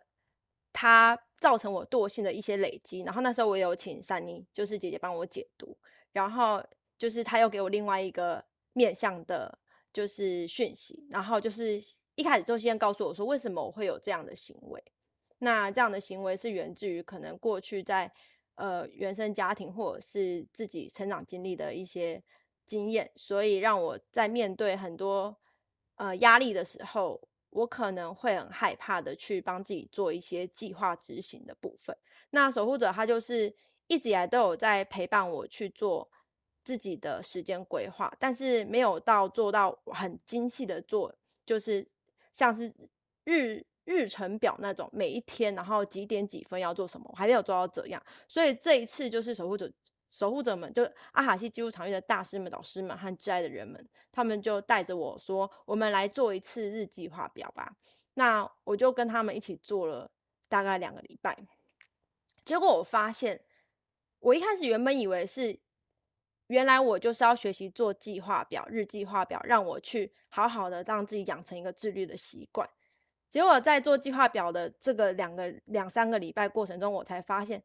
[0.71, 3.01] 他造成我惰性的一些累积。
[3.01, 5.77] 然后那时候我有请珊妮，就是姐姐帮我解读，
[6.13, 6.63] 然后
[6.97, 9.59] 就是她又给我另外一个面向的，
[9.91, 11.05] 就是讯息。
[11.09, 11.83] 然后就是
[12.15, 14.81] 一开始就先告诉我说，为什么我会有这样的行为。
[15.39, 18.09] 那这样的行为是源自于可能过去在
[18.55, 22.23] 呃原生家庭或者是自己成长经历的一些
[22.65, 25.35] 经验，所以让我在面对很多
[25.95, 27.19] 呃压力的时候，
[27.53, 31.95] 我可能会很害怕的去帮自己做一些计划执行的部分。
[32.31, 33.55] 那守护者他就是
[33.87, 36.09] 一直以来都有在陪伴我去做
[36.63, 41.87] 自己的时间规划，但是没有到做到很精细的做，就是
[42.33, 42.73] 像是
[43.23, 43.65] 日。
[43.85, 48.01] 日程表那种，每一天，然后几点几分要做什么，我还没有做到这样。
[48.29, 49.69] 所以这一次就是守护者，
[50.13, 57.75] 守护者们，就阿卡西记录场域的大师们、导师们和挚爱的人们，他们就带着我说：“我们来做一次日计划表吧。”
[58.13, 60.11] 那我就跟他们一起做了
[60.47, 61.35] 大概两个礼拜。
[62.45, 63.43] 结果我发现，
[64.19, 65.59] 我一开始原本以为是，
[66.45, 72.69] 原来我就是要学习做计划表、日计划表，让我去好好的让自己养成一个自律的习惯。
[73.31, 77.63] 结果在做计划表的这个两个两三个礼拜过程中，我才发现，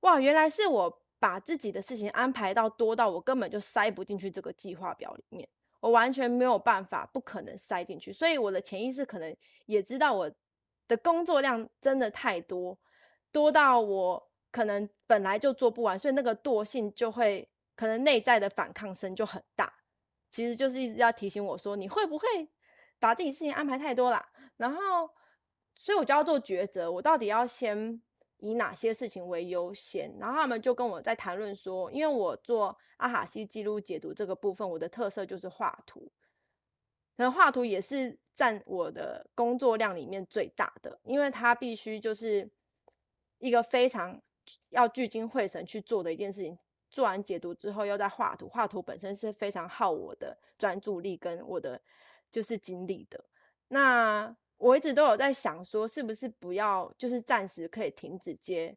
[0.00, 8.12] 哇，原来是我把自己的事情安排到多到我根本就塞不进去这个计划表里面，我完全没有办法，不可能塞进去。
[8.12, 10.28] 所以我的潜意识可能也知道我
[10.88, 12.76] 的工作量真的太多，
[13.30, 19.72] 多到我可能本来就做不完，所以那个惰性就会可能内在的反抗声就很大。
[20.32, 22.26] 其实就是一直要提醒我说，你会不会
[22.98, 24.28] 把自己事情安排太多啦？
[24.56, 25.08] 然后，
[25.76, 28.02] 所以我就要做抉择，我到底要先
[28.42, 30.12] 以哪些事情为优先？
[30.18, 36.00] 然后他们就跟我在谈论说，因为我做阿卡西记录解读这个部分，我的特色就是画图，
[37.16, 42.50] 可能画图也是占我的工作量里面最大的，因为它必须就是
[43.38, 44.20] 一个非常
[44.70, 46.58] 要聚精会神去做的一件事情。
[46.90, 51.80] 做完解读之后，又在画图，画图本身是非常耗我的专注力跟我的
[52.30, 53.24] 就是精力的。
[53.68, 58.72] 那我一直都有在想，说是不是不要，就是暂时可以停止接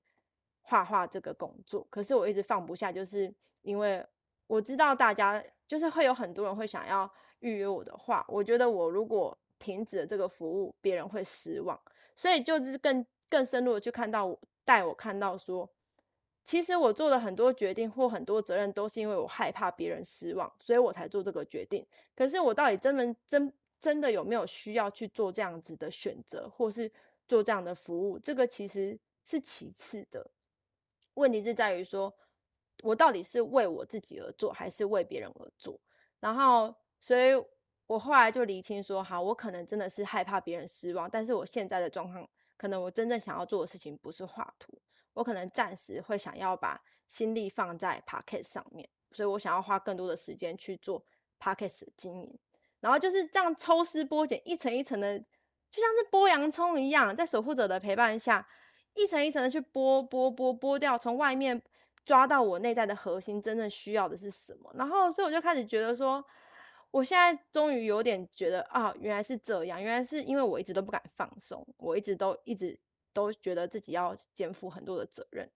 [0.63, 1.85] 画画这个工作。
[1.91, 4.03] 可是我一直放不下，就是因为
[4.47, 7.07] 我知道大家就是会有很多人会想要
[7.41, 11.79] 预约我的画，我觉得我如果停止了这个服务，别人会失望。
[12.15, 15.69] 所以就是更更深入的去看到我，带我看到说，
[16.43, 21.85] 其实我做了很多决定或很多责任，都是因为我害怕别人失望，所以我才做这个决定。
[22.15, 23.53] 可是我到底真的真？
[23.79, 26.91] 真的有没有需要去做这样子的选择，或是
[27.27, 28.17] 做这样的服务？
[28.17, 30.31] 这个其实是其次的。
[31.15, 32.13] 问题是在于说，
[32.83, 35.79] 我到底是为我自己而做，还是为别人而做？
[36.19, 37.31] 然后，所以
[37.87, 44.77] 我后来就厘清说，好，我可能真的是害怕别人失望，但是我现在的状况，可能我真正想要做的事情不是画图，
[45.13, 51.05] 我可能暂时会想要把心力放在 Podcast 上面，所以我想要花更多的时间去做
[51.39, 52.37] Podcast 的经营。
[52.85, 58.47] 然后就是这样抽丝剥茧，一层一层的，就像是剥洋葱一样，在守护者的陪伴下，
[58.93, 61.59] 一层一层的去剥剥剥剥掉，从外面
[62.05, 64.71] 抓到我内在的核心，真正需要的是什么。
[64.75, 66.23] 然后，所以我就开始觉得说，
[66.91, 72.79] 我现在终于有点觉得啊，原来是这样，原来是因为我一直都不敢放松，我一直都一直
[73.13, 75.49] 都觉得自己要肩负很多的责任，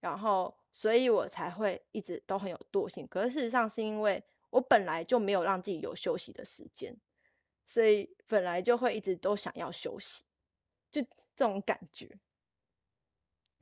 [0.00, 3.06] 然后，所以我才会一直都很有惰性。
[3.06, 4.20] 可是事实上是因为。
[4.52, 6.94] 我本来就没有让自己有休息的时间，
[7.66, 10.22] 所以本来就会一直都想要休息，
[10.90, 11.02] 就
[11.34, 12.18] 这种感觉。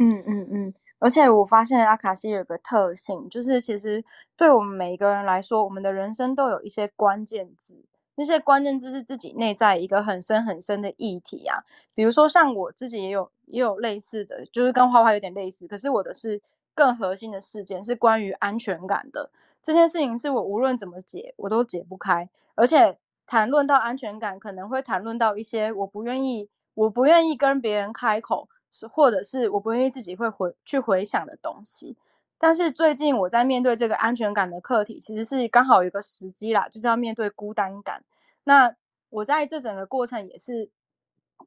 [0.03, 4.03] 嗯嗯嗯，而且我发现阿卡西有个特性，就是其实
[4.37, 11.63] 对我们每一个人来说，我们的人生都有一些关键字，那些关键字是自己内在一个很深很深的议题啊。
[11.95, 16.41] 比如说像我自己也有也有类似的，就是跟花花有点类似，可是我的是
[16.75, 19.31] 更核心的事件，是关于安全感的。
[19.63, 28.49] 这件事情是我无论怎么解，我都解不开，而且谈论到安全感，可能会谈论到一些我不愿意，我不愿意跟别人开口。
[28.73, 31.97] 是，或者是我不愿意自己会回去回想的东西，
[32.39, 38.05] 但是最近我在面对这个安全感的课题，其实是刚好有一个时机啦，就是要面对孤单感。
[38.45, 38.73] 那
[39.09, 40.71] 我在这整个过程也是，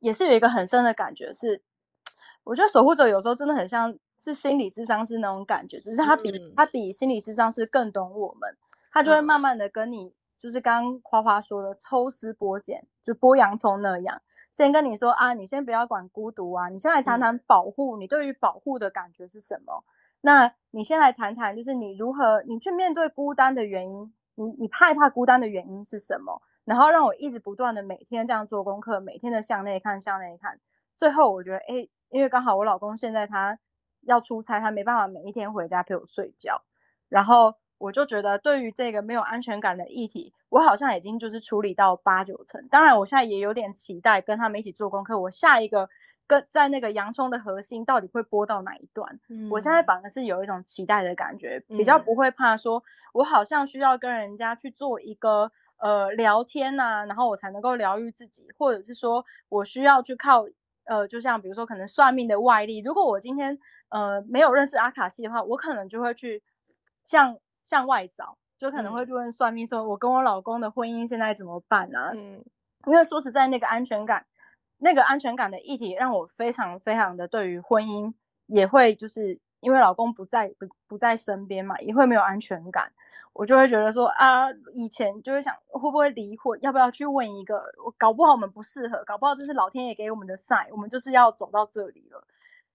[0.02, 1.62] 也是有一个很深的感觉是，
[2.44, 8.56] 我觉得守护者有时候真的很像是心理智商是那种感觉，只是他比、嗯、他比心理智商是更懂我们，
[8.92, 14.22] 他就会慢慢的跟你，就是刚刚花花说的抽丝剥茧，就剥洋葱那样。
[14.50, 17.98] 先跟你说啊，你先不要管孤独啊，你先来谈谈保护。
[17.98, 19.84] 你对于保护的感觉是什么？
[19.84, 19.90] 嗯、
[20.22, 26.42] 那你先来谈谈，就是你如何你去面对孤单的原因，你你害怕孤单的原因是什么？
[26.66, 30.60] 然后让我一直不断的每天这样做功课，每天的向内看，向内看。
[30.96, 33.58] 最后我觉得，哎，因为刚好我老公现在他
[34.06, 36.62] 要出差，他没办法每一天回家陪我睡觉，
[37.10, 37.56] 然后。
[37.80, 42.66] 我就觉得，对于这个没有安全感的议题，我好像已经就是处理到八九成。
[42.70, 45.20] 当然，我现在也有点期待跟他们一起做功课。
[45.20, 45.90] 我下一个
[46.26, 49.20] 跟在那个洋葱的核心到底会播到哪一段？
[49.28, 60.46] 嗯，我现在反而是有一种期待的感觉，比较不会怕说，我好像需要跟人家去做一个呃聊天呐、啊，然后我才能够疗愈自己，或者是说我需要去靠
[60.86, 62.80] 呃，就像比如说可能算命的外力。
[62.80, 66.44] 如果我今天呃没有认识阿卡西的话，我可能就会去
[67.04, 67.38] 向。
[67.66, 72.12] 向外找，就可能会去问算命说，我跟我老公的婚姻现在怎么办啊？
[72.14, 72.44] 嗯，
[72.88, 74.26] 因为说实在，那个安全感，
[74.80, 78.14] 那个安全感的议题，让我非常非常的对于婚姻
[78.48, 82.92] 也会就是因为老公不在不不在身边嘛，也会没有安全感。
[83.32, 87.64] 我就会觉得说啊，以前就会想会不会离婚，要不要去问一个？
[87.86, 92.28] 我搞不好我们不适合，搞不好这是老天爷给我们的 sign，我们就是要走到这里了。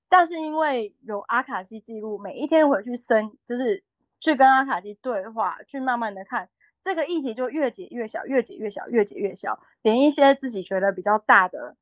[0.09, 3.83] 但是因为有阿卡西记录，每一天回去生就是。
[4.21, 6.49] 去跟阿卡西对话，去慢慢的看
[6.83, 11.77] 这个议题，就越解越小，越解越小，越解越小，连一些自己觉得比较大的，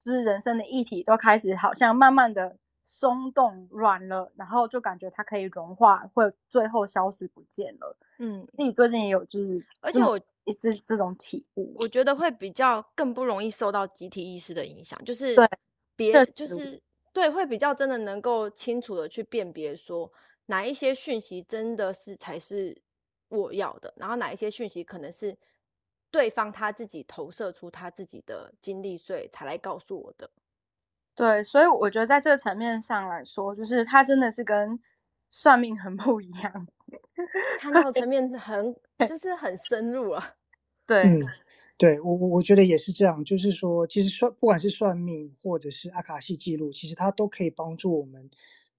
[0.00, 7.96] 就是人生的议题，都开始好像慢慢的松动软了，然后就感觉它可以融化，会最后消失不见了。
[8.18, 10.18] 嗯，自己最近也有就是，而且我
[10.60, 15.48] 这这种体悟，我觉得会比较更不容易受到集体意识的影响，就是对
[15.94, 16.82] 别就是
[17.14, 20.12] 对，会比较真的能够清楚的去辨别说。
[20.46, 22.82] 哪一些讯息真的是才是
[23.28, 23.94] 我要的？
[23.96, 25.34] 然后哪一些讯息可能是
[26.10, 30.28] 对方他自己投射出他自己的经历，所以才来告诉我的。
[31.14, 34.78] 对，所以我觉得在这个层面上来说，就是他真的是跟
[35.28, 36.66] 算命很不一样，
[37.58, 38.74] 看到层面很
[39.08, 40.34] 就是很深入啊。
[40.86, 41.22] 对，嗯，
[41.76, 48.30] 对我我我觉得也是这样，就是说，其实算不管是算命或者是阿卡西记录，其实它都可以帮助我们。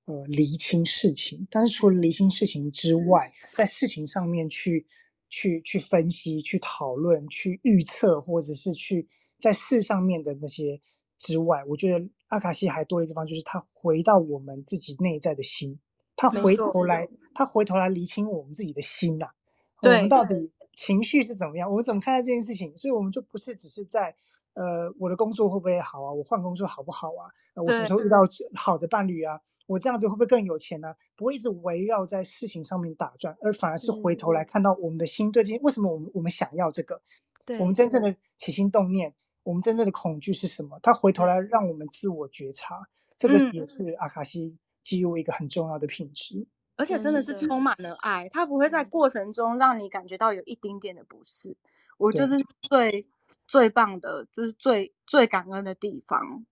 [0.08, 4.86] 呃，厘清事情，但是除了厘清事情之外，在事情上面去
[5.30, 9.08] 去去分析、去讨论、去预测，或者是去
[9.40, 10.80] 在事上面的那些
[11.18, 15.80] 之外，我觉得阿卡西还多的地方就是他回到我们自己内在的心，
[16.16, 19.34] 他回头来，他回头来厘清我们自己的心呐、啊，
[19.82, 24.16] 我们到底情绪是怎么样，我们怎么看待这件事情，所以我们就不是只是在
[24.54, 28.18] 呃，我的工作会不会好啊，我换工作好不好啊，呃、我什么时候遇到
[28.54, 29.42] 好的伴侣啊？
[29.68, 30.94] 我这样子会不会更有钱呢？
[31.16, 37.02] 不会一直围绕在事情上面打转，而反而是回头来看到我们的心对这些，为什么我们我们想要这个？
[37.46, 40.80] 对，我们真正的起心动念，我们真正的恐惧是什么？
[40.84, 46.46] 他回头来让我们自我觉察，这个也是阿卡西记录一个很重要的品质，
[46.78, 51.56] 而且真的是充满了爱，他不会在过程中让你感觉到有一丁点的不适。
[51.98, 53.08] 我就是最
[53.48, 56.46] 最棒的，就是最最感恩的地方。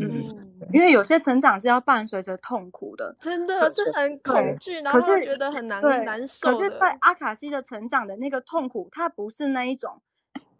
[0.00, 0.28] 嗯，
[0.72, 6.52] 因为有些成长是要伴随着痛苦的，真的是很恐惧，然后觉得很难难受。
[6.52, 10.00] 可是，在阿卡西的成长的那个痛苦，它不是那一种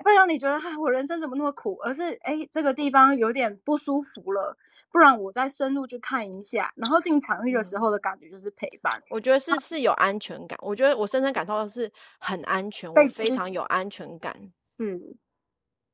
[0.09, 4.57] 会让你觉得，哎，我人生怎么那么苦，而是，哎，这个地方有点不舒服了，
[4.91, 6.73] 不然我再深入去看一下。
[6.77, 10.59] 然后进场域的时候的感觉就是陪伴，我觉得是是有安全感。
[10.63, 15.17] 我觉得我深深感受到的是很安全，我非常有安全感，是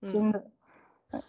[0.09, 0.51] 真的。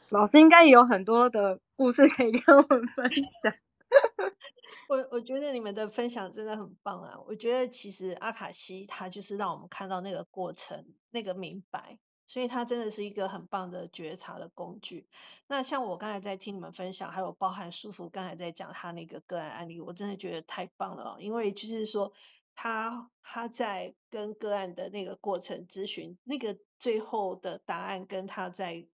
[0.09, 3.53] 老师应该也有很多的故事可以 跟我们分享。
[4.89, 7.17] 我我觉得你们的分享真的很棒啊！
[7.27, 11.97] 我觉得其实阿卡西他就是让我们看到那个过程，那个明白。
[12.27, 15.07] 所以它真的是一个很棒的觉察的工具。
[15.47, 22.11] 那像我刚才在听你们分享，还有包含舒服刚才在讲他那个个案案例，我真的觉得太棒了，因为就是说
[22.55, 28.87] 他他在跟个案的那个过程咨询，那个最后的答案跟他在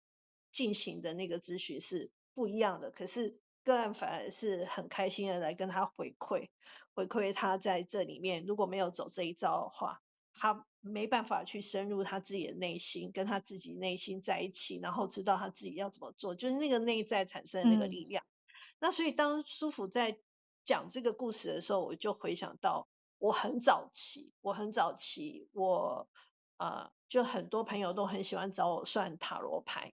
[0.50, 6.48] 进行的那个咨询是不一样的，可是个案反而是很开心的来跟他回馈，
[6.94, 10.00] 回馈他在这里面如果没有走这一招的话，
[10.34, 10.66] 他。
[10.82, 18.24] 没办法去深入他自己的内心，跟他自己内心在一起，然后知道他自己要怎么做，就是那个内在产生的那个力量。
[18.24, 20.18] 嗯、那所以当舒服在
[20.64, 26.08] 讲这个故事的时候，我就回想到我很早期，我很早期，我
[26.56, 29.92] 啊、呃，就很多朋友都很喜欢找我算塔罗牌，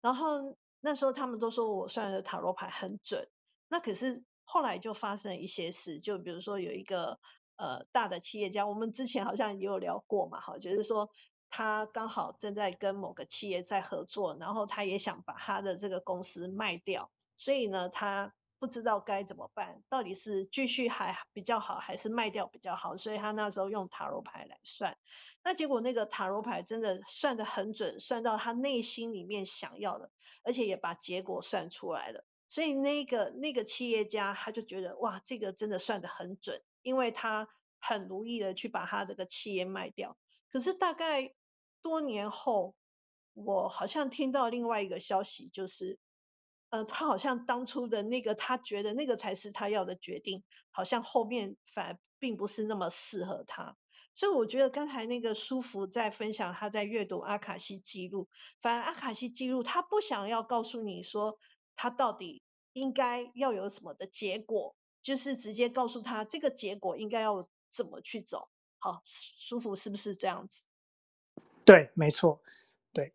[0.00, 3.28] 然后那时候他们都说我算的塔罗牌很准。
[3.68, 7.18] 那可是后来就发生了一些事，就比如说有一个。
[7.58, 11.10] 呃，大的企业家，我们之前好像也有聊过嘛，哈，就是说
[11.50, 24.96] 他刚好正在跟某个企业在合作，然后他也想把他的这个公司卖掉，所以呢，他不知道该怎么办，到底是继续还比较好，还是卖掉比较好，所以他那时候用塔罗牌来算，
[25.42, 30.10] 那结果那个塔罗牌真的算得很准，算到他内心里面想要的，
[30.44, 36.60] 而且也把结果算出来了，所以那个那个企业家他就觉得哇，这个真的算得很准。
[36.82, 37.46] 因为他
[37.80, 40.16] 很如意的去把他这个企业卖掉，
[40.50, 41.34] 可是大概
[41.82, 42.74] 多年后，
[43.34, 45.98] 我好像听到另外一个消息，就是，
[46.70, 53.76] 呃，他好像当初的那个他觉得那个才是他要的决定，好像后面反而并不是那么适合他。
[54.14, 58.28] 所以我觉得刚才那个舒服在分享他在阅读阿卡西记录，
[58.62, 61.38] 反而阿卡西记录他不想要告诉你说
[61.78, 62.42] 他到底
[62.74, 64.74] 应该要有什么的结果。
[65.00, 70.64] 就是直接告诉他这个结果应该要怎么去走，好，舒服是不是这样子？
[71.64, 72.42] 对，没错，
[72.92, 73.14] 对，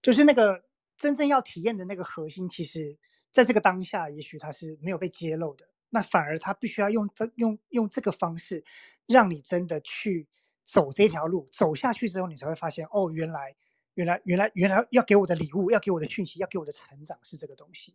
[0.00, 0.64] 就是那个
[0.96, 2.96] 真正要体验的那个核心，其实
[3.30, 5.68] 在这个当下，也许它是没有被揭露的。
[5.90, 8.64] 那反而他必须要用这用用这个方式，
[9.04, 10.28] 让你真的去
[10.62, 13.54] 走这条路，走下去之后，你才会发现，哦，原来
[13.94, 17.94] 原来原来原来要给我的礼物，要给我的讯息，要给我的成长是这个东西。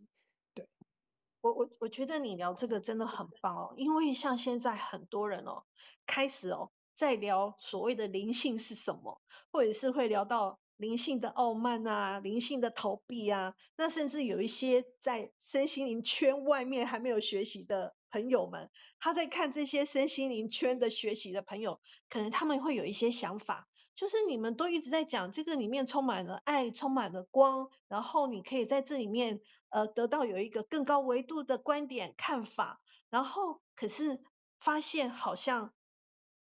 [0.54, 0.68] 对
[1.42, 5.64] 我我我觉得你聊这个真的很棒哦，因为像现在很多人哦，
[6.06, 9.22] 开始哦在聊所谓的灵性是什么，
[9.52, 18.70] 或者是会聊到灵性的傲慢啊、灵性的逃避啊，那甚至有一些在身心灵圈外面还没有学习的朋友们，
[19.00, 21.80] 他在看这些身心灵圈的学习的朋友，
[22.10, 23.69] 可能他们会有一些想法。
[24.00, 29.42] 就是你们都一直在讲这个里面充满了爱，充满了光，然后你可以在这里面
[29.72, 32.80] 呃得到有一个更高维度的观点看法，
[33.10, 34.24] 然后可是
[34.58, 35.74] 发现好像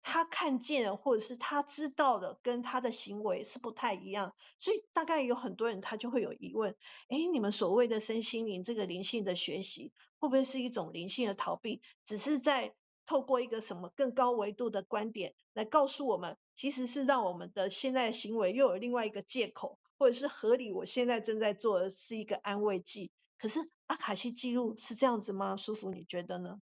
[0.01, 6.73] 他看见或者是他知道的跟他的行为是不太一样，所以大概有很多人他就会有疑问：
[7.09, 11.81] 哎，你们所谓的身心灵这个灵性的学习，会不会是一种灵性的逃避？
[12.05, 12.73] 只是在
[13.05, 16.37] 透过一个什么更高维度的观点来告诉我们？
[16.53, 20.71] 其实是让我们的现在的行为又有另外一个借口，或者是合理。
[20.71, 23.09] 我现在正在做的是一个安慰剂。
[23.37, 25.55] 可是阿卡西记录是这样子吗？
[25.55, 26.61] 舒服，你觉得呢？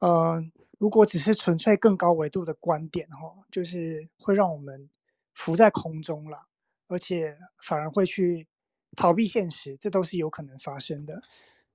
[0.00, 0.42] 呃，
[0.78, 4.90] 如果只是纯粹更高维度的观点，哈，就是会让我们
[5.34, 6.46] 浮在空中了，
[6.88, 8.48] 而且反而会去
[8.96, 11.22] 逃避现实，这都是有可能发生的。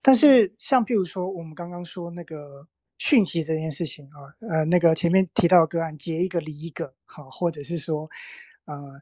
[0.01, 2.68] 但是像譬如说，我们刚刚说那个。
[2.98, 8.10] 讯息这件事情啊，呃，那个前面提到的个案，结一个离一个，好，或者是说，
[8.66, 9.02] 呃，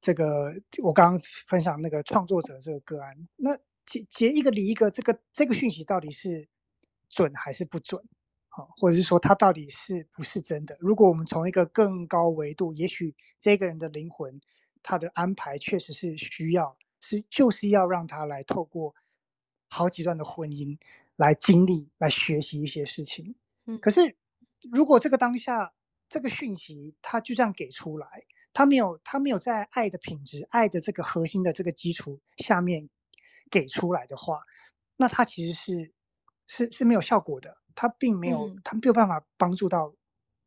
[0.00, 6.48] 这个我刚刚分享那个创作者这个个案，那结结一个离一个，这个这个讯息到底是
[7.08, 8.02] 准还是不准？
[8.48, 10.76] 好，或者是说它到底是不是真的？
[10.80, 14.40] 如果我们从一个更高维度，也许这个人的灵魂，
[14.82, 18.94] 他的安排确实是需要，是就是要让他来透过
[19.68, 20.78] 好几段的婚姻。
[21.20, 23.34] 来经历，来学习一些事情。
[23.66, 24.16] 嗯，可是
[24.72, 25.74] 如果这个当下
[26.08, 28.06] 这个讯息他就这样给出来，
[28.54, 32.88] 他没有他没有在爱的品质、爱的这个核心的这个基础下面
[33.50, 34.40] 给出来的话，
[34.96, 35.92] 那他其实是
[36.46, 37.58] 是是没有效果的。
[37.74, 39.94] 他并没有，他没有办法帮助到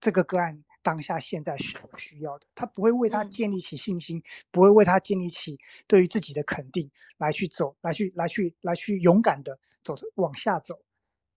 [0.01, 0.63] 这个个案。
[0.83, 5.57] 当下现在所需要的，他不会为他建立起信心，嗯、不会为他建立起
[5.87, 10.79] 对于自己的肯定，来去走，来去来去来去勇敢的走往下走。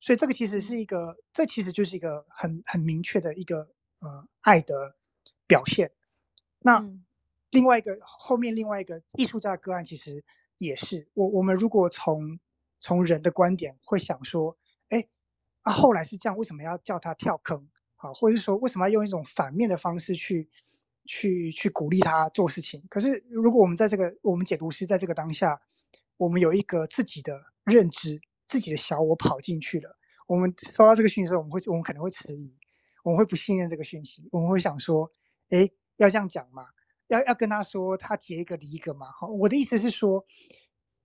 [0.01, 3.70] 所以这个其实是一个，嗯、这其实就是一个很很明确的一个
[4.01, 4.97] 呃爱的
[5.47, 5.92] 表现。
[6.59, 7.05] 那、嗯、
[7.51, 10.24] 另外一个后面另外一个艺术家的个案，其实
[10.59, 12.40] 也是我我们如果从
[12.80, 15.07] 从人的观点会想说，哎，
[15.62, 17.68] 啊后来是这样，为什么要叫他跳坑？
[17.97, 20.49] 啊，或者是说，为什么要用一种反面的方式去
[21.05, 22.84] 去去鼓励他做事情。
[22.88, 25.61] 可是如果我们在这个我们解读师在这个当下，
[26.16, 32.55] 我们有一个自己的认知，自己的小我跑进去了，我们收到这个讯息的时候，我们会我们可能会迟疑，
[33.03, 35.11] 我们会不信任这个讯息，我们会想说，
[35.51, 36.66] 诶，要这样讲吗？
[37.09, 39.07] 要要跟他说他结一个离一个吗？
[39.12, 40.26] 好，我的意思是说。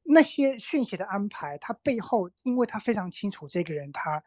[0.04, 4.24] 那些讯息的安排，他背后，因为他非常清楚这个人他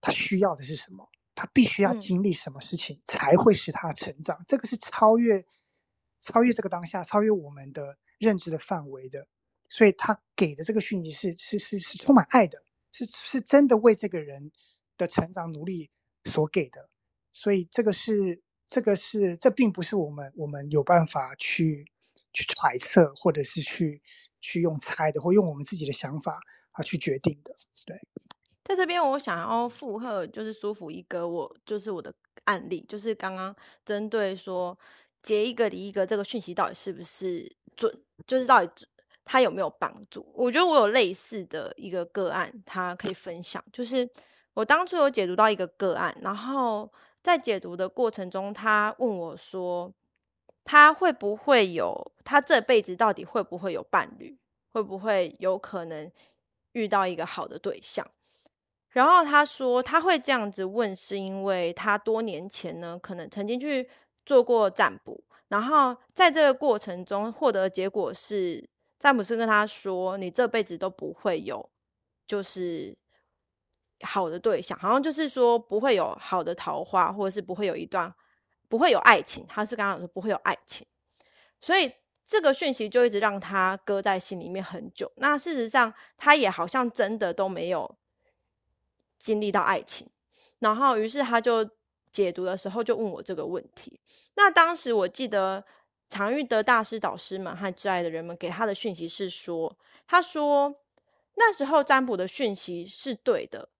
[0.00, 5.44] 他需要的是什么，他必须要经历什么事情才会使他成长，嗯、这个是超越
[6.20, 9.26] 超越这个当下，超越我们的认知的范围的，
[9.68, 12.62] 所以他给的这个讯息是是是是充满爱的，
[12.92, 14.52] 是是真的为这个人
[14.96, 15.90] 的成长努力
[16.24, 16.88] 所给的，
[17.32, 21.90] 所以这个是这个是这并不是我们我们有办法去
[22.32, 24.02] 去揣测或者是去。
[24.46, 26.38] 去用猜的，或用我们自己的想法
[26.72, 27.56] 啊去决定的。
[27.86, 27.98] 对，
[28.64, 32.12] 在这边我想要附和，就是舒服一个，我就是我的
[32.44, 33.54] 案例，就是刚刚
[33.84, 34.76] 针对说
[35.22, 37.94] 结一个离一个这个讯息到底是不是准，
[38.26, 38.86] 就是到底
[39.24, 40.26] 他有没有帮助？
[40.34, 43.62] 我觉得我有类似的一个个案，他可以分享。
[43.72, 44.08] 就是
[44.54, 46.90] 我当初有解读到一个个案，然后
[47.22, 49.92] 在解读的过程中，他问我说。
[50.66, 52.12] 他会不会有？
[52.24, 54.34] 他这辈子到底会不会有伴侣？
[54.72, 56.10] 会不会有可能
[56.72, 58.10] 遇到一个好的对象？
[58.94, 63.86] 然后他说他会这样子问，是因为他多年前呢，可能曾经去
[64.24, 68.66] 做过占卜，然后在这个过程中获得的结果是，
[68.98, 71.68] 占卜师跟他说，你这辈子都不会有，
[72.26, 72.96] 就是
[74.00, 78.14] 好的对象，好像就是说不会有好的桃花，或者是不会有一段。
[78.66, 80.84] 不会有爱情，他是刚刚说不会有爱情，
[81.60, 81.92] 所以
[82.26, 85.12] 这个讯息就一直让他搁在心里面很久。
[85.16, 87.96] 那事实上，他也好像真的都没有
[89.24, 90.06] 经历到爱情。
[90.58, 91.68] 然后，于是他就
[92.12, 93.98] 解读的时候就问我这个问题。
[94.34, 95.64] 那当时我记得
[96.10, 100.74] 常玉德大师、导师们和挚爱的人们给他的讯息是说，他说
[101.36, 103.70] 那时候占卜的讯息是对的，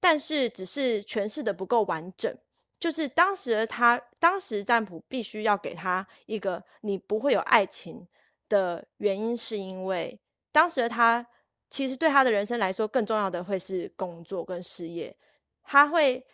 [0.00, 2.34] 但是只是诠释的不够完整。
[2.78, 8.06] 就是当时的他，当时占卜必须要给他一个你不会有爱情
[8.48, 10.18] 的原因，是因为
[10.52, 11.26] 当时的他
[11.68, 15.14] 其实对他的人生来说，更重要的会是工作跟事业。
[15.62, 16.24] 他会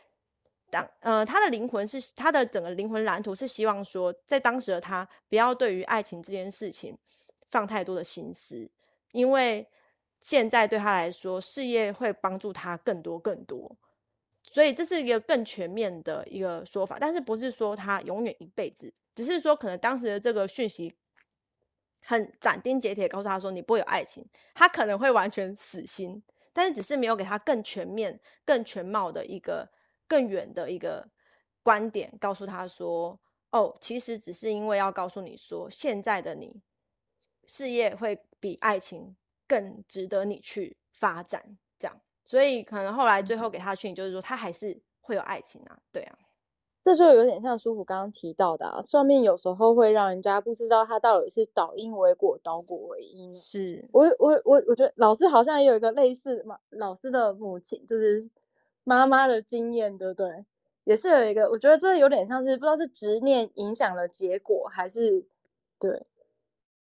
[0.71, 6.97] 当呃，他的灵魂是他的整个灵魂蓝图是希望说，在当时的他不要对于爱情这件事情
[7.51, 8.71] 放太多的心思，
[9.13, 9.67] 因为
[10.21, 13.75] 现在对他来说，事业会帮助他更多更多。
[14.43, 20.95] 所以这是一个更全面的一个说法，但是不是说他永远一辈子，只是说可能当时的这个讯息
[22.05, 24.25] 很斩钉截铁告诉他说，你不会有爱情，
[24.55, 26.23] 他可能会完全死心，
[26.53, 29.69] 但是只是没有给他更全面、更全貌的一个
[30.09, 31.09] 更远的一个
[31.63, 33.19] 观点，告诉他说，
[33.51, 36.61] 哦，其实只是因为要告诉你说，现在的你
[37.47, 42.01] 事业会比爱情更值得你去发展，这样。
[42.25, 46.19] 所以可能后来最后给他的讯息就是说，他还是会有爱情啊，对啊，
[46.85, 53.33] 这就有点像舒服刚刚提到的啊，算命有时候会让人家不知道他到底是倒因为果，倒果为因。
[53.33, 58.29] 是我我我我觉得老师好像也有一个类似嘛，老师的母亲就是
[58.85, 60.45] 妈妈的经验，对不对？
[60.85, 65.25] 也是有一个，我觉得这有点像是不知道是执念影响了结果，还是
[65.79, 66.07] 对。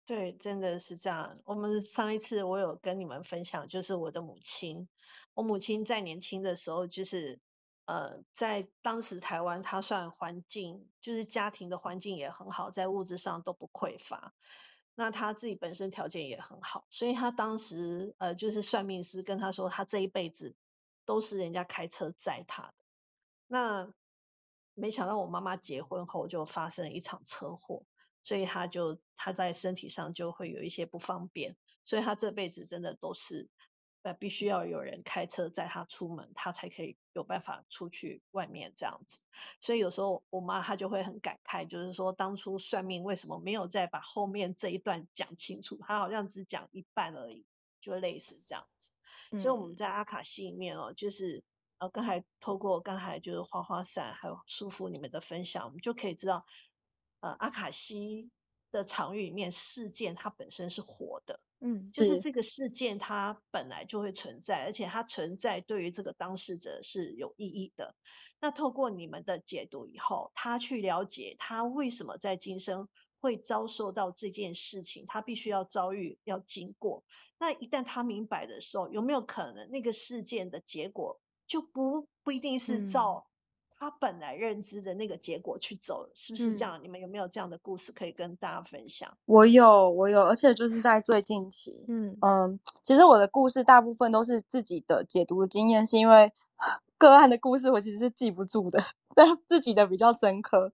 [0.04, 1.38] 对，真的是这样。
[1.44, 4.86] 我们上一次我有跟你们分享，就是我的母亲。
[5.34, 7.38] 我母亲在年轻的时候，就是
[7.86, 14.34] 呃，在当时台湾，他算环境，就是家庭的环境也很好，在物质上都不匮乏。
[14.94, 20.54] 那他自己本身条件也很好，所以他当时呃，就是算命师跟他说，他这一辈子
[21.04, 22.74] 都是人家开车载他的。
[23.48, 23.92] 那
[24.74, 27.84] 没想到我妈妈结婚后就发生了一场车祸。
[28.26, 31.54] 所以他就他在身体上就会有一些不方便，
[31.84, 33.50] 所以他这辈子真的都是
[34.04, 39.18] 呃必须要有人开车载他出门，他才可以有办法出去外面这样子。
[39.60, 47.44] 所以有时候我妈她就会很感慨，就是说当初算命为什么没有再把后面这一段讲清楚，她好像只讲一半而已，
[47.80, 48.92] 就类似这样子。
[49.32, 49.40] 嗯。
[49.40, 51.42] 所以我们在阿卡西里面哦，就是
[51.78, 56.44] 呃刚才透过刚才就是花花伞还有舒服你们的分享，我们就可以知道。
[57.20, 58.30] 呃，阿卡西
[58.74, 67.94] 的场域里面，事件它本身是活的，嗯，就是这个事件它本来就会存在，而且它存在对于这个当事者是有意义的。
[68.40, 72.88] 那透过你们的解读以后，他去了解他为什么在今生
[73.20, 77.04] 会遭受到这件事情，他必须要遭遇，要经过。
[77.38, 83.24] 那一旦他明白的时候，有没有可能那个事件的结果就不不一定是照
[83.84, 86.78] 他本来认知的那个结果去走，是不是这样？
[86.78, 89.14] 嗯、你们有没有这样的故事可以跟大家分享？
[89.26, 96.32] 我有，我有，而且就是在最近期，嗯嗯，其实我的故事大部分都是自己的解读的经验，是因为
[96.96, 98.82] 个案的故事我其实是记不住的，
[99.14, 100.72] 但自己的比较深刻。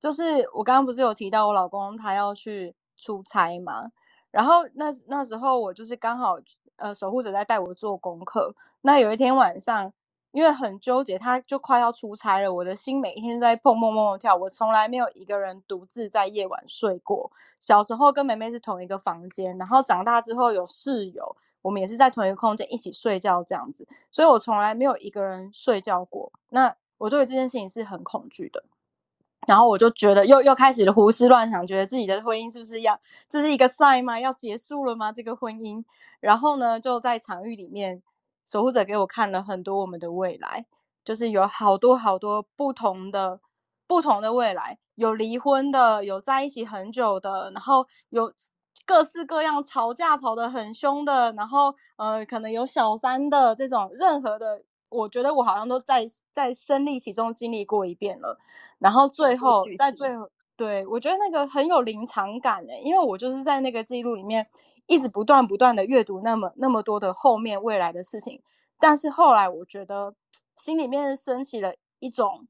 [0.00, 0.22] 就是
[0.52, 3.92] 我刚刚不是有提到我老公他要去出差嘛，
[4.32, 6.36] 然后那那时候我就是刚好
[6.74, 9.92] 呃守护者在带我做功课，那有一天晚上。
[10.32, 14.34] 因为很纠结，他就快要出差了，我的心每一天都在砰砰砰砰跳。
[14.34, 17.30] 我从来没有一个人独自在夜晚睡过。
[17.60, 26.32] 小时候跟妹妹是同一个房间，然后长大之后有室友，我们也是在同一个空间一起睡觉这样子，所以我从来没有一个人睡觉过。
[26.48, 28.64] 那我对这件事情是很恐惧的，
[29.46, 34.18] 然后我就觉得又又开始胡思乱想，觉得自己的婚姻是不是要这是一个 sign 吗？
[34.18, 35.12] 要结束了吗？
[35.12, 35.84] 这个婚姻？
[36.20, 38.02] 然后呢，就在场域里面。
[38.44, 40.66] 守护者给我看了很多我们的未来，
[41.04, 43.40] 就是有好多好多不同的
[43.86, 48.32] 不同的未来，有离婚的，有在一起很久的，然后有
[48.84, 58.38] 各式各样吵架吵得很凶的，然后呃，可能有小三的这种，任何的，我觉得我好像都在在身历其中经历过一遍了。
[58.78, 64.46] 然后最后在最后，对，我觉得那个很有临场感诶，因为我就是在那个记录里面。
[64.92, 68.42] 一直不断不断的阅读那么那么多的后面未来的事情，
[68.78, 70.14] 但是后来我觉得
[70.54, 72.46] 心里面升起了一种，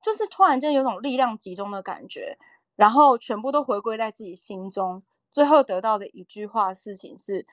[0.00, 2.38] 就是突然间有种力量集中的感觉，
[2.76, 7.46] 然后全部都回归在自己心中，最后得到的一句话事情是：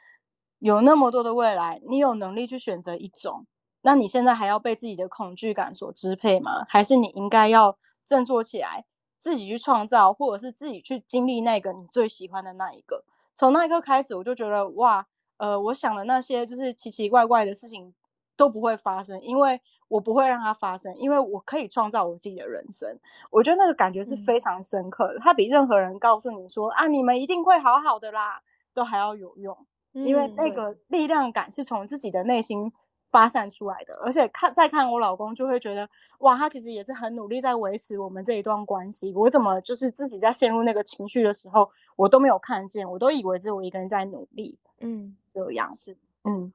[0.60, 3.46] 有那么多的未来，你有能力去选择一种，
[3.82, 6.66] 那你现在还要被自己的恐惧感所支配吗？
[6.70, 8.86] 还是你应该要振作起来，
[9.20, 13.04] 自己去创造，或者是自己去经历那个你最喜欢的那一个？
[13.38, 15.06] 从那一刻开始，我就觉得哇，
[15.38, 17.94] 呃，我想的那些就是奇奇怪怪的事情
[18.36, 23.00] 都不会发生，因为我不会让它发生，因为我可以创造我自己的人生。
[23.30, 28.42] 我觉得那个感觉是非常深刻的，它比任何人告诉你说啊，你们一定会好好的啦，
[28.74, 29.56] 都还要有用，
[29.92, 32.74] 因为那个力量感是从自己的内心
[33.12, 35.88] 发散出来的，而且看再看我老公，就会觉得
[36.20, 39.14] 哇，他其实也是很努力在维持我们这一段关系。
[39.14, 44.58] 我怎么就是自己在陷入那个情绪的时候，我都没有看见，我都以为只有我一个人在努力。
[44.80, 46.54] 嗯，这样是嗯，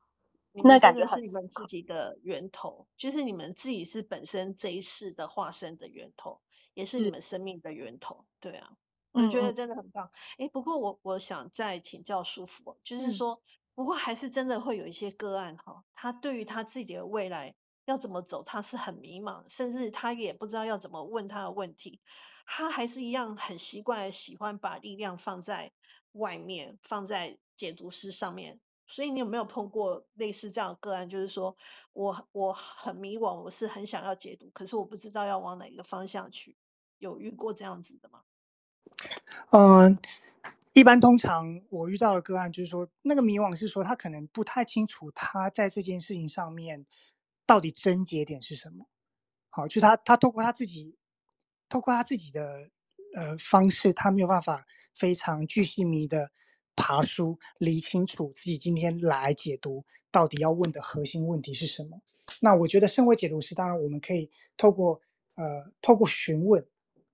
[0.55, 6.41] 那感觉是你们自己的源头，就是你们自己是本身这一世的化身的源头，
[6.73, 8.25] 也是你们生命的源头。
[8.41, 8.73] 对啊，
[9.13, 10.11] 我觉得真的很棒。
[10.39, 13.35] 哎、不过我我想再请教舒服，就是说。
[13.35, 13.43] 嗯
[13.75, 17.55] 不过还是真的会有一些个案哈，他对于他自己的未来
[17.87, 21.99] 要怎么走，他是很迷茫，甚至他也不知道要怎么问他的问题。
[22.55, 25.73] 他还是一样很习惯喜欢把力量放在
[26.13, 28.61] 外面，放在解读师上面。
[28.87, 31.09] 所以你有没有碰过类似这样的个案？
[31.09, 31.57] 就是说
[31.95, 36.55] 我我很迷惘，我是很想要解读，可是我不知道要往哪一个方向去。
[36.99, 38.23] 有遇过这样子的吗？
[39.53, 39.99] 嗯。
[40.75, 46.85] 一般通常我遇到的个案就是说，那个迷惘是说他可能不太清楚他在这件事情上面
[47.47, 48.87] 到底症结点是什么。
[49.49, 50.97] 好，就他他透过他自己，
[51.73, 52.69] 透过他自己的
[53.17, 56.31] 呃方式，他没有办法非常巨细靡的
[56.77, 62.03] 爬书理清楚自己今天来解读到底要问的核心问题是什么。
[62.41, 65.01] 那我觉得身为解读师，当然我们可以透过
[65.37, 66.67] 呃透过询问。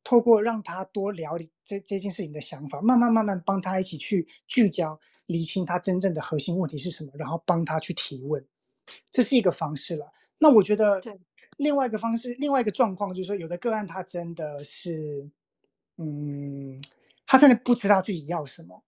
[0.05, 8.43] 透过让他多了解这这件事情的想法，慢慢慢慢帮他一起去聚焦、厘清他真正的核心问题是什么，然后帮他去提问，
[9.11, 10.11] 这是一个方式了。
[10.39, 11.01] 那我觉得，
[11.57, 15.29] 另外一个方式，另外一个状况就是说，有的个案他真的是，
[15.97, 16.79] 嗯，
[17.27, 18.85] 他真的不知道自己要什么。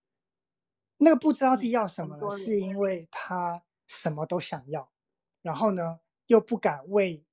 [0.99, 4.91] 那个不知道自己要什么呢，是因为他什么都想要，
[5.43, 7.25] 然后呢，又不敢为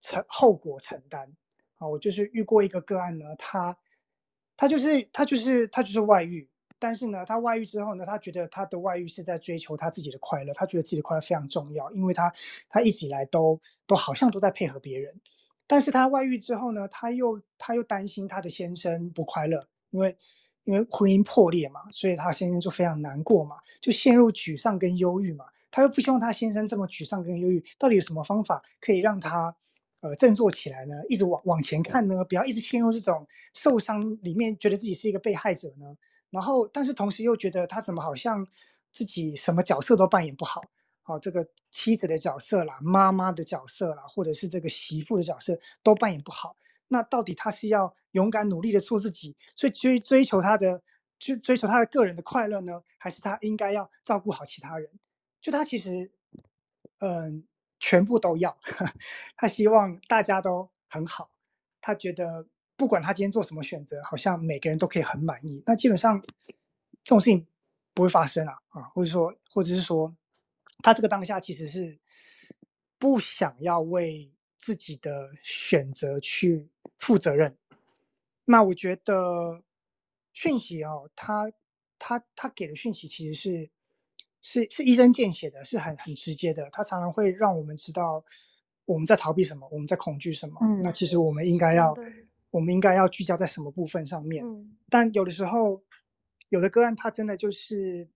[0.00, 1.36] 承后果承担。
[1.78, 3.78] 啊，我就是遇过一个个案呢，他，
[4.56, 6.49] 他就是他就是他就是外遇，
[6.80, 12.32] 但是呢，他外遇之后呢，他觉得他的外遇是在追求他自己的快乐，他觉得自己的快乐非常重要，因为他
[12.68, 15.20] 他一直以来都都好像都在配合别人，
[15.66, 20.16] 但是他外遇之后呢，他又他又担心他的先生不快乐，因为
[20.64, 29.54] 因为婚姻破裂嘛，所以他先生就非常难过嘛，就陷入沮丧跟忧郁嘛，他又不希望他先生这么沮丧跟忧郁，到底有什么方法可以让他？
[30.02, 35.94] 呃，振作起来呢，一直往往前看呢，不要一直陷入这种受伤里面，觉得自己是一个被害者呢。
[36.30, 38.46] 然后，但是同时又觉得他怎么好像
[38.90, 40.62] 自己什么角色都扮演不好，
[41.02, 46.56] 好、哦，这个妻子的角色啦，妈妈的角色啦，或者是这个媳妇的角色都扮演不好。
[46.88, 50.82] 那到底他是要勇敢努力的做自己，所以追追求他的，
[51.18, 54.90] 去追求他的个人的快乐呢，还是他应该要照顾好其他人？
[55.40, 56.10] 就他其实，
[56.98, 57.44] 嗯、
[57.78, 58.58] 全部都要，
[59.36, 61.30] 他希望大家都很好，
[61.80, 62.46] 他觉得
[62.80, 65.62] 不管他今天做什么选择，好像每个人都可以很满意。
[65.66, 66.18] 那基本上
[67.04, 67.46] 这种事情
[67.92, 70.16] 不会发生啊啊，或者说，或者是说，
[70.82, 71.98] 他这个当下其实是
[72.96, 77.54] 不想要为自己的选择去负责任。
[78.46, 79.62] 那我觉得
[80.32, 81.52] 讯息哦，他
[81.98, 83.70] 他他给的讯息其实是
[84.40, 86.70] 是是一针见血的，是很很直接的。
[86.70, 88.24] 他常常会让我们知道。
[88.86, 89.68] 我们在逃避什么？
[89.70, 90.56] 我们在恐惧什么？
[90.62, 91.94] 嗯，那其实我们应该要，
[92.50, 94.44] 我们应该要聚焦在什么部分上面？
[94.44, 95.82] 嗯，但有的时候，
[96.48, 98.08] 有的个案他真的就是，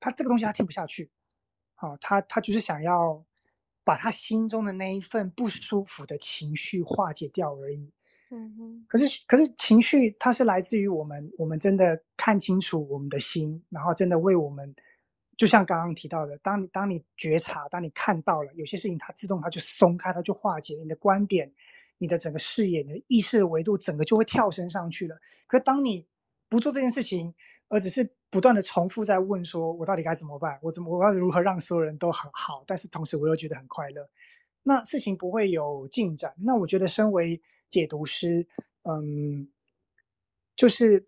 [0.00, 1.10] 他这个东西他听不下去，
[1.74, 3.24] 啊，他他就是想要
[3.84, 7.92] 把他心中的那一份不舒服的情绪化解掉而已。
[8.30, 8.86] 嗯哼。
[8.88, 14.74] 可是可是情绪它是来自于我们，我们真的看清楚我们的心，然后真的为我们。
[15.34, 21.52] 就像刚刚提到的，当你当你觉察，当你看到了有些事情，它自动它就松开，它就化解你的观点，
[22.02, 25.20] 你的整个视野，你的意识的维度，整个就会跳升上去了。
[25.46, 26.04] 可当你
[26.48, 27.32] 不做这件事情，
[27.68, 30.58] 而只是不断的重复在问说，我到底该怎么办？
[30.62, 32.64] 我怎么我要如何让所有人都很好？
[32.66, 34.10] 但是同时我又觉得很快乐，
[34.64, 36.34] 那事情不会有进展。
[36.38, 37.40] 那我觉得身为
[37.70, 38.48] 解读师，
[38.82, 39.48] 嗯，
[40.56, 41.06] 就是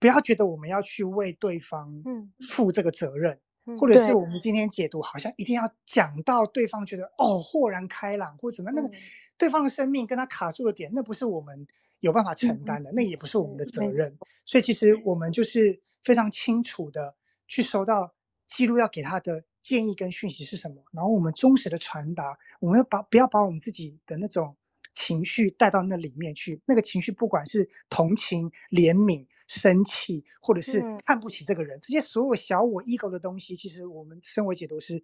[0.00, 3.38] 不要觉得我们要去为对方嗯负这个责任。
[3.78, 8.94] 或者是我们今天解读，好像一定要讲到对方觉得哦豁然开朗，或者怎么样，那个
[9.38, 11.66] 对方的生命跟他卡住的点，那不是我们
[12.00, 14.18] 有办法承担的，那也不是我们的责任。
[14.44, 17.16] 所以其实我们就是非常清楚的
[17.48, 18.14] 去收到
[18.46, 24.54] 记录要给他的建议跟讯息是什么，然后我们忠实的传达，我们要把不要把我们自己的那种
[24.92, 29.26] 情绪带到那里面去，那个情绪不管是同情、怜悯。
[29.46, 35.02] 生气，或者是看不起这个人，嗯、这些所有小我 ego 的东西，其实我们身为解读师，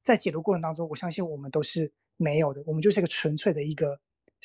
[0.00, 2.62] 在解读过程当中，我相信我们都是没有的。
[2.66, 4.00] 我们就是一个纯粹的一个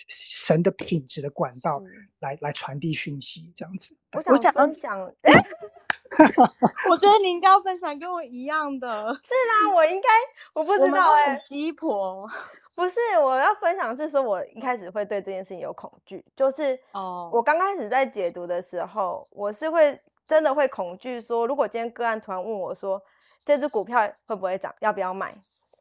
[0.07, 1.79] 神的品质的管道
[2.19, 3.95] 来，来来传递讯息，这样子。
[4.13, 5.13] 我想分享，
[6.89, 8.87] 我觉得你应该要分享跟我一样的，
[9.23, 9.33] 是
[9.67, 9.75] 吗？
[9.75, 10.07] 我应该
[10.53, 12.27] 我不知道哎、欸，鸡婆。
[12.75, 23.01] 不是，我要分享是说，我一开始会对这件事情有恐惧，就是哦，我刚开始在解读的时候，我是会真的会恐惧说，如果今天个案突然问我说，
[23.43, 25.35] 这只股票会不会涨，要不要买，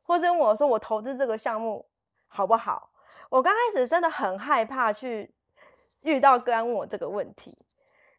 [0.04, 1.84] 或者问我说我投资这个项目
[2.28, 2.88] 好不好，
[3.28, 5.34] 我刚开始真的很害怕去
[6.00, 7.58] 遇到个案问我这个问题，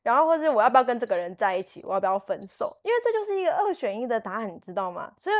[0.07, 5.11] 然后或是我要不要跟这个人在一起，我要不要分手，因为这就是一个二选一的答案，你知道吗？
[5.17, 5.35] 所以。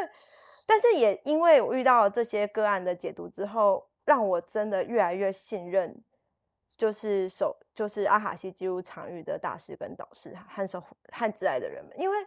[0.69, 5.95] 但是也因为我遇到这些个案的解读之后，让我真的越来越信任，
[6.75, 12.17] 就是守就是阿卡西记录场域的大师跟导师和守和挚爱的人们，因为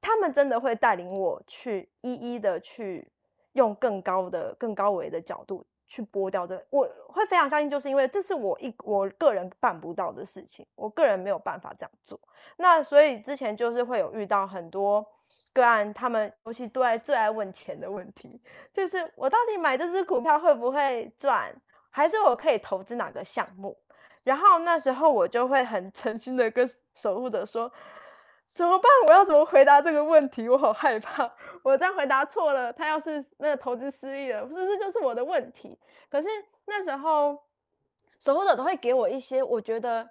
[0.00, 3.06] 他们真的会带领我去一一的去
[3.52, 12.20] 用更高的、更高维的角度去剥掉这个，我会非常相信，就是因为这是我一我个人办不到的事情，我个人没有办法这样做。
[12.56, 15.04] 那所以之前就是会有遇到很多。
[15.54, 18.40] 个案，他们尤其都爱最爱问钱的问题，
[18.72, 21.52] 就是我到底买这只股票会不会赚，
[21.90, 23.76] 还是我可以投资哪个项目？
[24.22, 27.72] 然后那时候我就会很 诚心的跟 守护者说，
[28.58, 28.90] 怎么办？
[29.06, 30.48] 我要怎么回答这个问题？
[30.48, 31.32] 我好害怕，
[31.62, 35.78] 我这样回答错了，他要是那个投资失利了，不是这就是我的问题？
[36.10, 36.28] 可是
[36.66, 37.38] 那时候
[38.18, 40.10] 守护者都会给我一些我觉得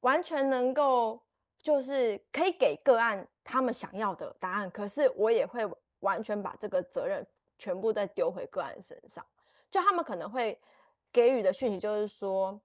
[0.00, 1.20] 完全能够。
[1.62, 5.66] 就是可以给个案他们想要的答案，可是我也会
[6.00, 7.26] 完全把这个责任
[7.56, 9.24] 全部再丢回个案身上。
[9.70, 10.60] 就他们可能会
[11.10, 12.60] 给予的讯息就是说，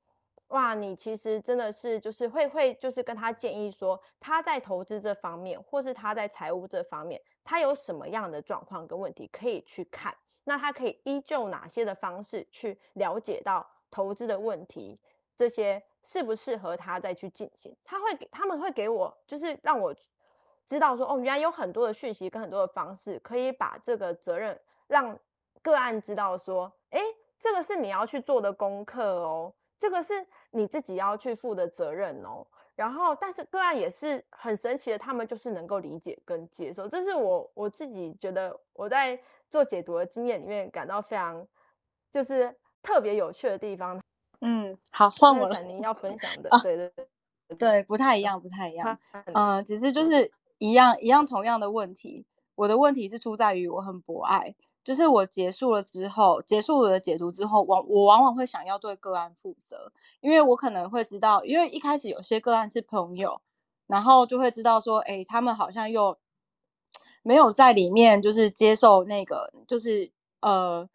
[0.50, 15.00] 哇，你其实真的是就是会会就是跟他建议说，他在投资这方面，或是他在财务这方面，他有什么样的状况跟问题可以去看，那他可以依旧哪些的方式去了解到投资的问题
[15.36, 15.84] 这些。
[16.02, 17.76] 适不适合他再去进行？
[17.84, 19.94] 他会给他们会给我，就是让我
[20.66, 25.20] 知道说，哦，原来有很多的讯息跟很多的方式，可以把这个责任让
[25.62, 27.02] 个案知道说，诶，
[27.38, 32.46] 这个是你要去做的功课哦，这个是你自己要去负的责任哦。
[32.76, 39.20] 然后，但是个案也是很神奇的，他们就是能够理解跟接受，这是我我自己觉得我在
[39.50, 41.46] 做解读的经验里面感到非常
[42.10, 44.02] 就是特别有趣的地方。
[44.40, 45.62] 嗯，好，换我了。
[45.64, 46.90] 您要分享的，对对
[47.50, 48.98] 对，对，不太一样，不太一样。
[49.34, 52.26] 嗯，只是就是一样一样同样的问题。
[52.56, 63.42] 我的问题是出在于我很博爱，就是我结束了之后，结束我的解读之后，往我往往会想要对个案负责，因为我可能会知道，因为一开始有些个案是朋友，
[63.88, 66.18] 然后就会知道说，哎，他们好像又
[67.24, 70.12] 没有在里面，就是接受那个，就是
[70.42, 70.90] 呃。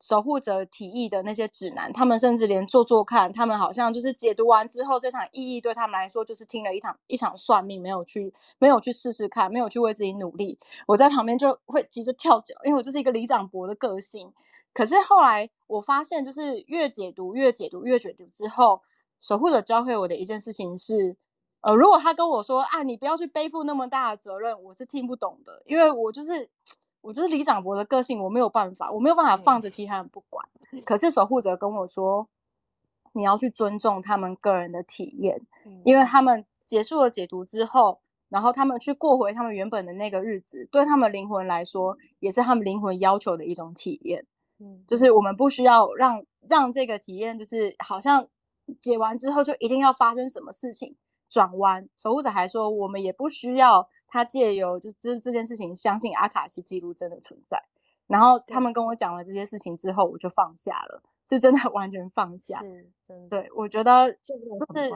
[0.00, 10.58] 守护者提议的那些指南，他们甚至连做做看，他们好像就是解读完之后，这场意义对他们来说就是听了一场一场算命，没有去没有去试试看，没有去为自己努力。
[10.86, 14.32] 我在旁边就会急着跳脚，因为我就是一个里长博的个性。
[14.72, 18.82] 可是后来我发现，就是越解读越解读越解读之后，
[19.18, 21.16] 守护者教会我的一件事情是。
[21.60, 26.48] 呃，如果他跟我说啊，你不要去背负那么大的责任，我是听不懂的，因为我就是
[27.00, 30.46] 我就是李长博的个性，我没有办法，我没有办法放着其他人不管。
[30.72, 32.28] 嗯、可是守护者跟我说，
[33.12, 44.26] 你要去尊重他们个人的体验，嗯、因为他们结束了解读之后，然后他们去过回他们原本的那个日子，对他们灵魂来说，也是他们灵魂要求的一种体验。
[44.58, 48.26] 嗯，就是我们不需要让让这个体验，就是好像
[48.80, 50.96] 解完之后就一定要发生什么事情。
[51.30, 57.62] 转弯，守护者还说，我们也不需要他借由就这这件事情，相信阿卡西记录真的存在。
[58.06, 62.60] 然后他们跟我讲了这些事情之后，我就放下了，是真的完全放下。
[62.60, 63.28] 是真的。
[63.28, 64.90] 对，我觉得就是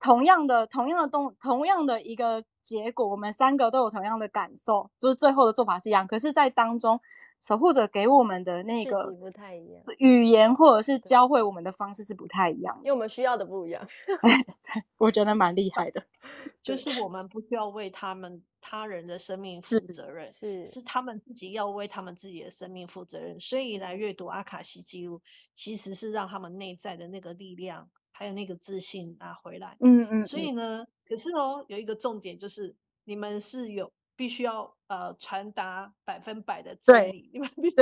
[0.00, 7.00] 同样的、同样的东、同样的一个结果，我们三个都有同样的感受，就是最后的做法是一样，可是，在当中。
[7.40, 13.86] 守护者给我们的那个不太一样，语言或者是教会我们的方式是不太一样，因为我们需要的不一样。
[14.62, 16.04] 对，我觉得蛮厉害的，
[16.60, 23.38] 就是我们不需要为他们他人的生命负责任，是是，是他们自己要为他们自己的生命负责任。
[23.38, 25.22] 所以来阅读阿卡西记录，
[25.54, 29.76] 其实是让他们内在的那个力量还有那个自信拿回来。
[29.80, 30.26] 嗯，嗯嗯。
[30.26, 32.74] 所以呢，可是哦，有一个重点就是
[33.04, 33.92] 你们是有。
[34.18, 37.76] 必须要呃传达百分百的真理，你们必须，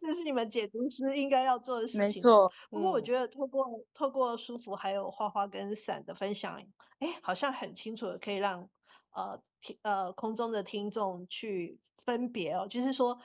[0.00, 2.00] 这是你们解读师应该要做的事情。
[2.00, 2.50] 没错。
[2.70, 6.58] 不过我觉得透过、嗯、透过书符还有花花跟伞的分享，
[7.00, 8.70] 哎，好像很清楚的可以让
[9.10, 13.20] 呃听呃空中的听众去分别哦，就是说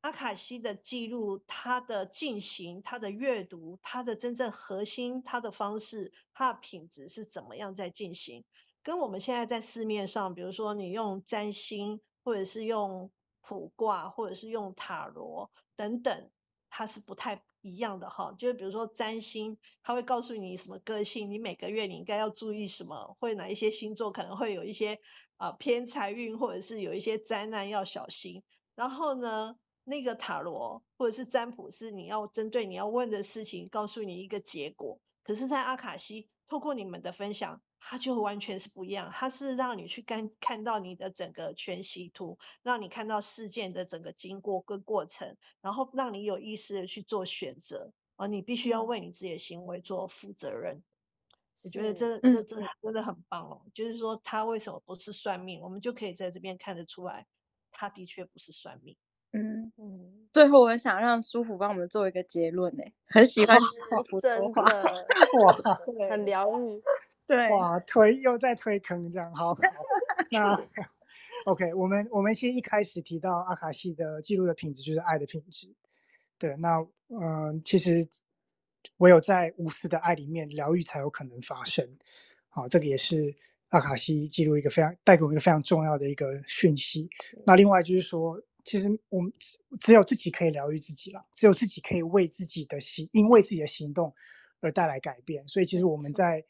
[0.00, 8.42] 阿卡西的记录，它的进行、它的阅读、它的真正核心、它的方式、它的品质是怎么样在进行。
[8.84, 13.10] 跟我们现在在市面上，比如说你用占星，或者是用
[13.40, 16.30] 卜卦，或者是用塔罗等等，
[16.68, 18.34] 它是不太一样的哈。
[18.38, 25.00] 就是比如说占星，它会告诉你什么个性，你每个月你应该要注意什么，或哪一些星座可能会有一些
[25.38, 28.42] 啊、偏财运，或者是有一些灾难要小心。
[28.74, 35.00] 然后呢，那个塔罗或者是占卜是你要针对你要问的事情，告诉你一个结果。
[35.22, 37.62] 可是，在阿卡西，透过你们的分享。
[37.86, 50.82] 它就完全是不一样，它是让你去看看到你的整个全息图，让你看到事件的整个经过跟过程，然后让你有意识的去做选择，而你必须要为你自己的行为做负责任。
[51.62, 57.26] 我觉得这这这真的很棒哦，就是说他为什么不是算命，我们就可以在这边看得出来，
[57.70, 58.96] 他的确不是算命。
[59.32, 60.28] 嗯嗯。
[60.32, 64.62] 最后，我想让舒服帮我们做一个结论呢，很喜欢舒服说话，
[65.44, 65.54] 哇，
[66.10, 66.82] 很疗愈。
[67.26, 69.60] 对，哇，推又在推坑这样，好，好，
[70.30, 70.60] 那
[71.46, 75.74] OK，我们我们先一开始提到阿卡西的记录的品质就是爱的品质，
[76.38, 78.06] 对，那嗯、呃，其实
[78.98, 81.86] 唯有在无私的爱里面，疗愈才有可能发生，
[82.48, 83.34] 好，这个也是
[83.68, 87.08] 阿卡西记录一个非常带给我们一个非常重要的一个讯息。
[87.46, 89.32] 那另外就是说，其实我们
[89.80, 94.14] 只有自己可以疗愈自己了，只有自己可以为自己的行，因为自己的行动
[94.60, 96.44] 而带来改变，所以其实我们在。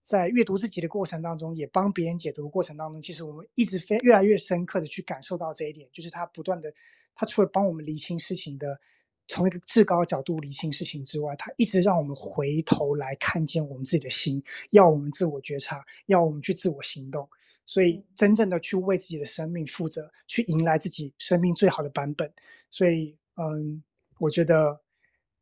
[0.00, 6.72] 在阅读自己的过程当中，也帮别人解读的过程当中，其实我们一直非越来越深刻的去感受到这一点，就是他不断的，
[7.14, 8.80] 他除了帮我们理清事情的，
[9.28, 17.28] 从一个至高的角度理清事情之外，他一直让我们回头来看见我们自己的心，要我们自我觉察，要我们去自我行动，
[17.66, 22.32] 所以真正的去为自己的生命负责，去迎来自己生命最好的版本。
[22.70, 23.82] 所以，嗯，
[24.18, 24.80] 我觉得。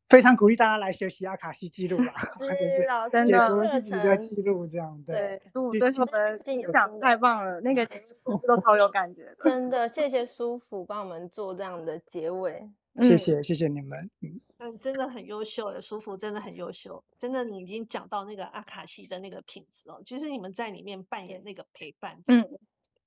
[0.09, 2.13] 非常鼓励大家来学习阿卡西记录吧，
[3.11, 5.15] 真的自己的记录这样对。
[5.15, 7.87] 对，书符对我们讲太棒了，那个
[8.47, 9.37] 都超有感觉。
[9.43, 12.69] 真的，谢谢书符帮我们做这样的结尾。
[13.01, 14.11] 谢谢，谢谢你们。
[14.59, 17.05] 嗯，真的很优秀的书符真的很优秀。
[17.19, 20.03] 真的，你已经讲到那个阿卡西的那个品质哦。
[20.05, 22.21] 其实你们在里面扮演那个陪伴。
[22.27, 22.49] 嗯，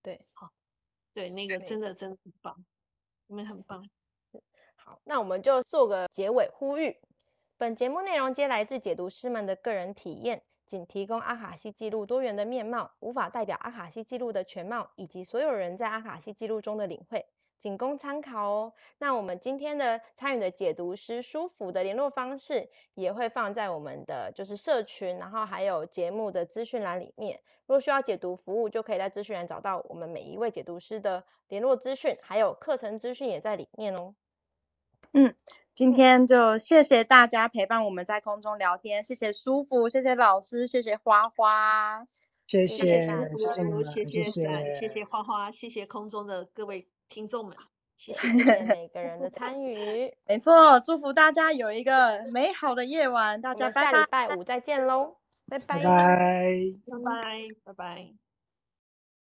[0.01, 0.51] 对，好，
[1.13, 2.63] 对，那个真的真的很棒，
[3.27, 3.83] 你们很棒。
[4.83, 6.97] 好那我们就做个结尾呼吁。
[7.57, 17.23] 本节目内容皆来自解读师们的个人体验，仅提供阿卡西记录多元的面貌，无法代表阿卡西记录的全貌以及所有人在阿卡西记录中的领会，
[17.59, 18.73] 仅供参考哦。
[18.97, 27.39] 那我们今天的参与的解读师书符的联络方式也会放在我们的就是社群，然后还有节目的资讯栏里面。
[27.67, 34.15] 如果需要解读服务，就可以在资讯栏找到我们每一位解读师的联络资讯，还有课程资讯也在里面哦。
[35.13, 35.35] 嗯，
[35.75, 42.05] 今天就谢谢大家陪伴我们在空中聊天，谢谢舒服，谢谢老师，谢谢花花，
[42.47, 43.05] 谢谢谢谢谢
[43.83, 47.55] 谢，谢谢谢谢谢谢花花，谢谢空中的各位听众们，
[47.97, 48.27] 谢谢
[48.63, 50.13] 每个人的参与。
[50.25, 55.17] 没错，祝福大家有一个美好的夜晚，大家下礼拜五再见喽，
[55.49, 56.55] 拜拜拜拜。
[56.87, 58.13] 拜拜拜拜。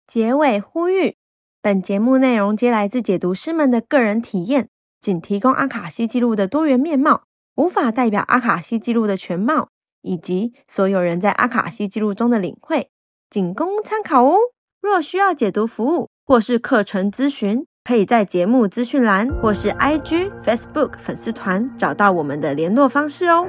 [0.06, 1.16] 结尾呼吁：
[1.60, 4.68] 本节目内容皆来自解读师们的个人体验，
[5.06, 7.22] 仅提供阿卡西记录的多元面貌，
[7.54, 9.68] 无法代表阿卡西记录的全貌，
[10.02, 12.90] 以及所有人在阿卡西记录中的领会，
[13.30, 14.36] 仅供参考哦。
[14.82, 23.46] 若需要解读服务或是课程咨询，可以在节目资讯栏或是 IG、Facebook 粉丝团找到我们的联络方式哦。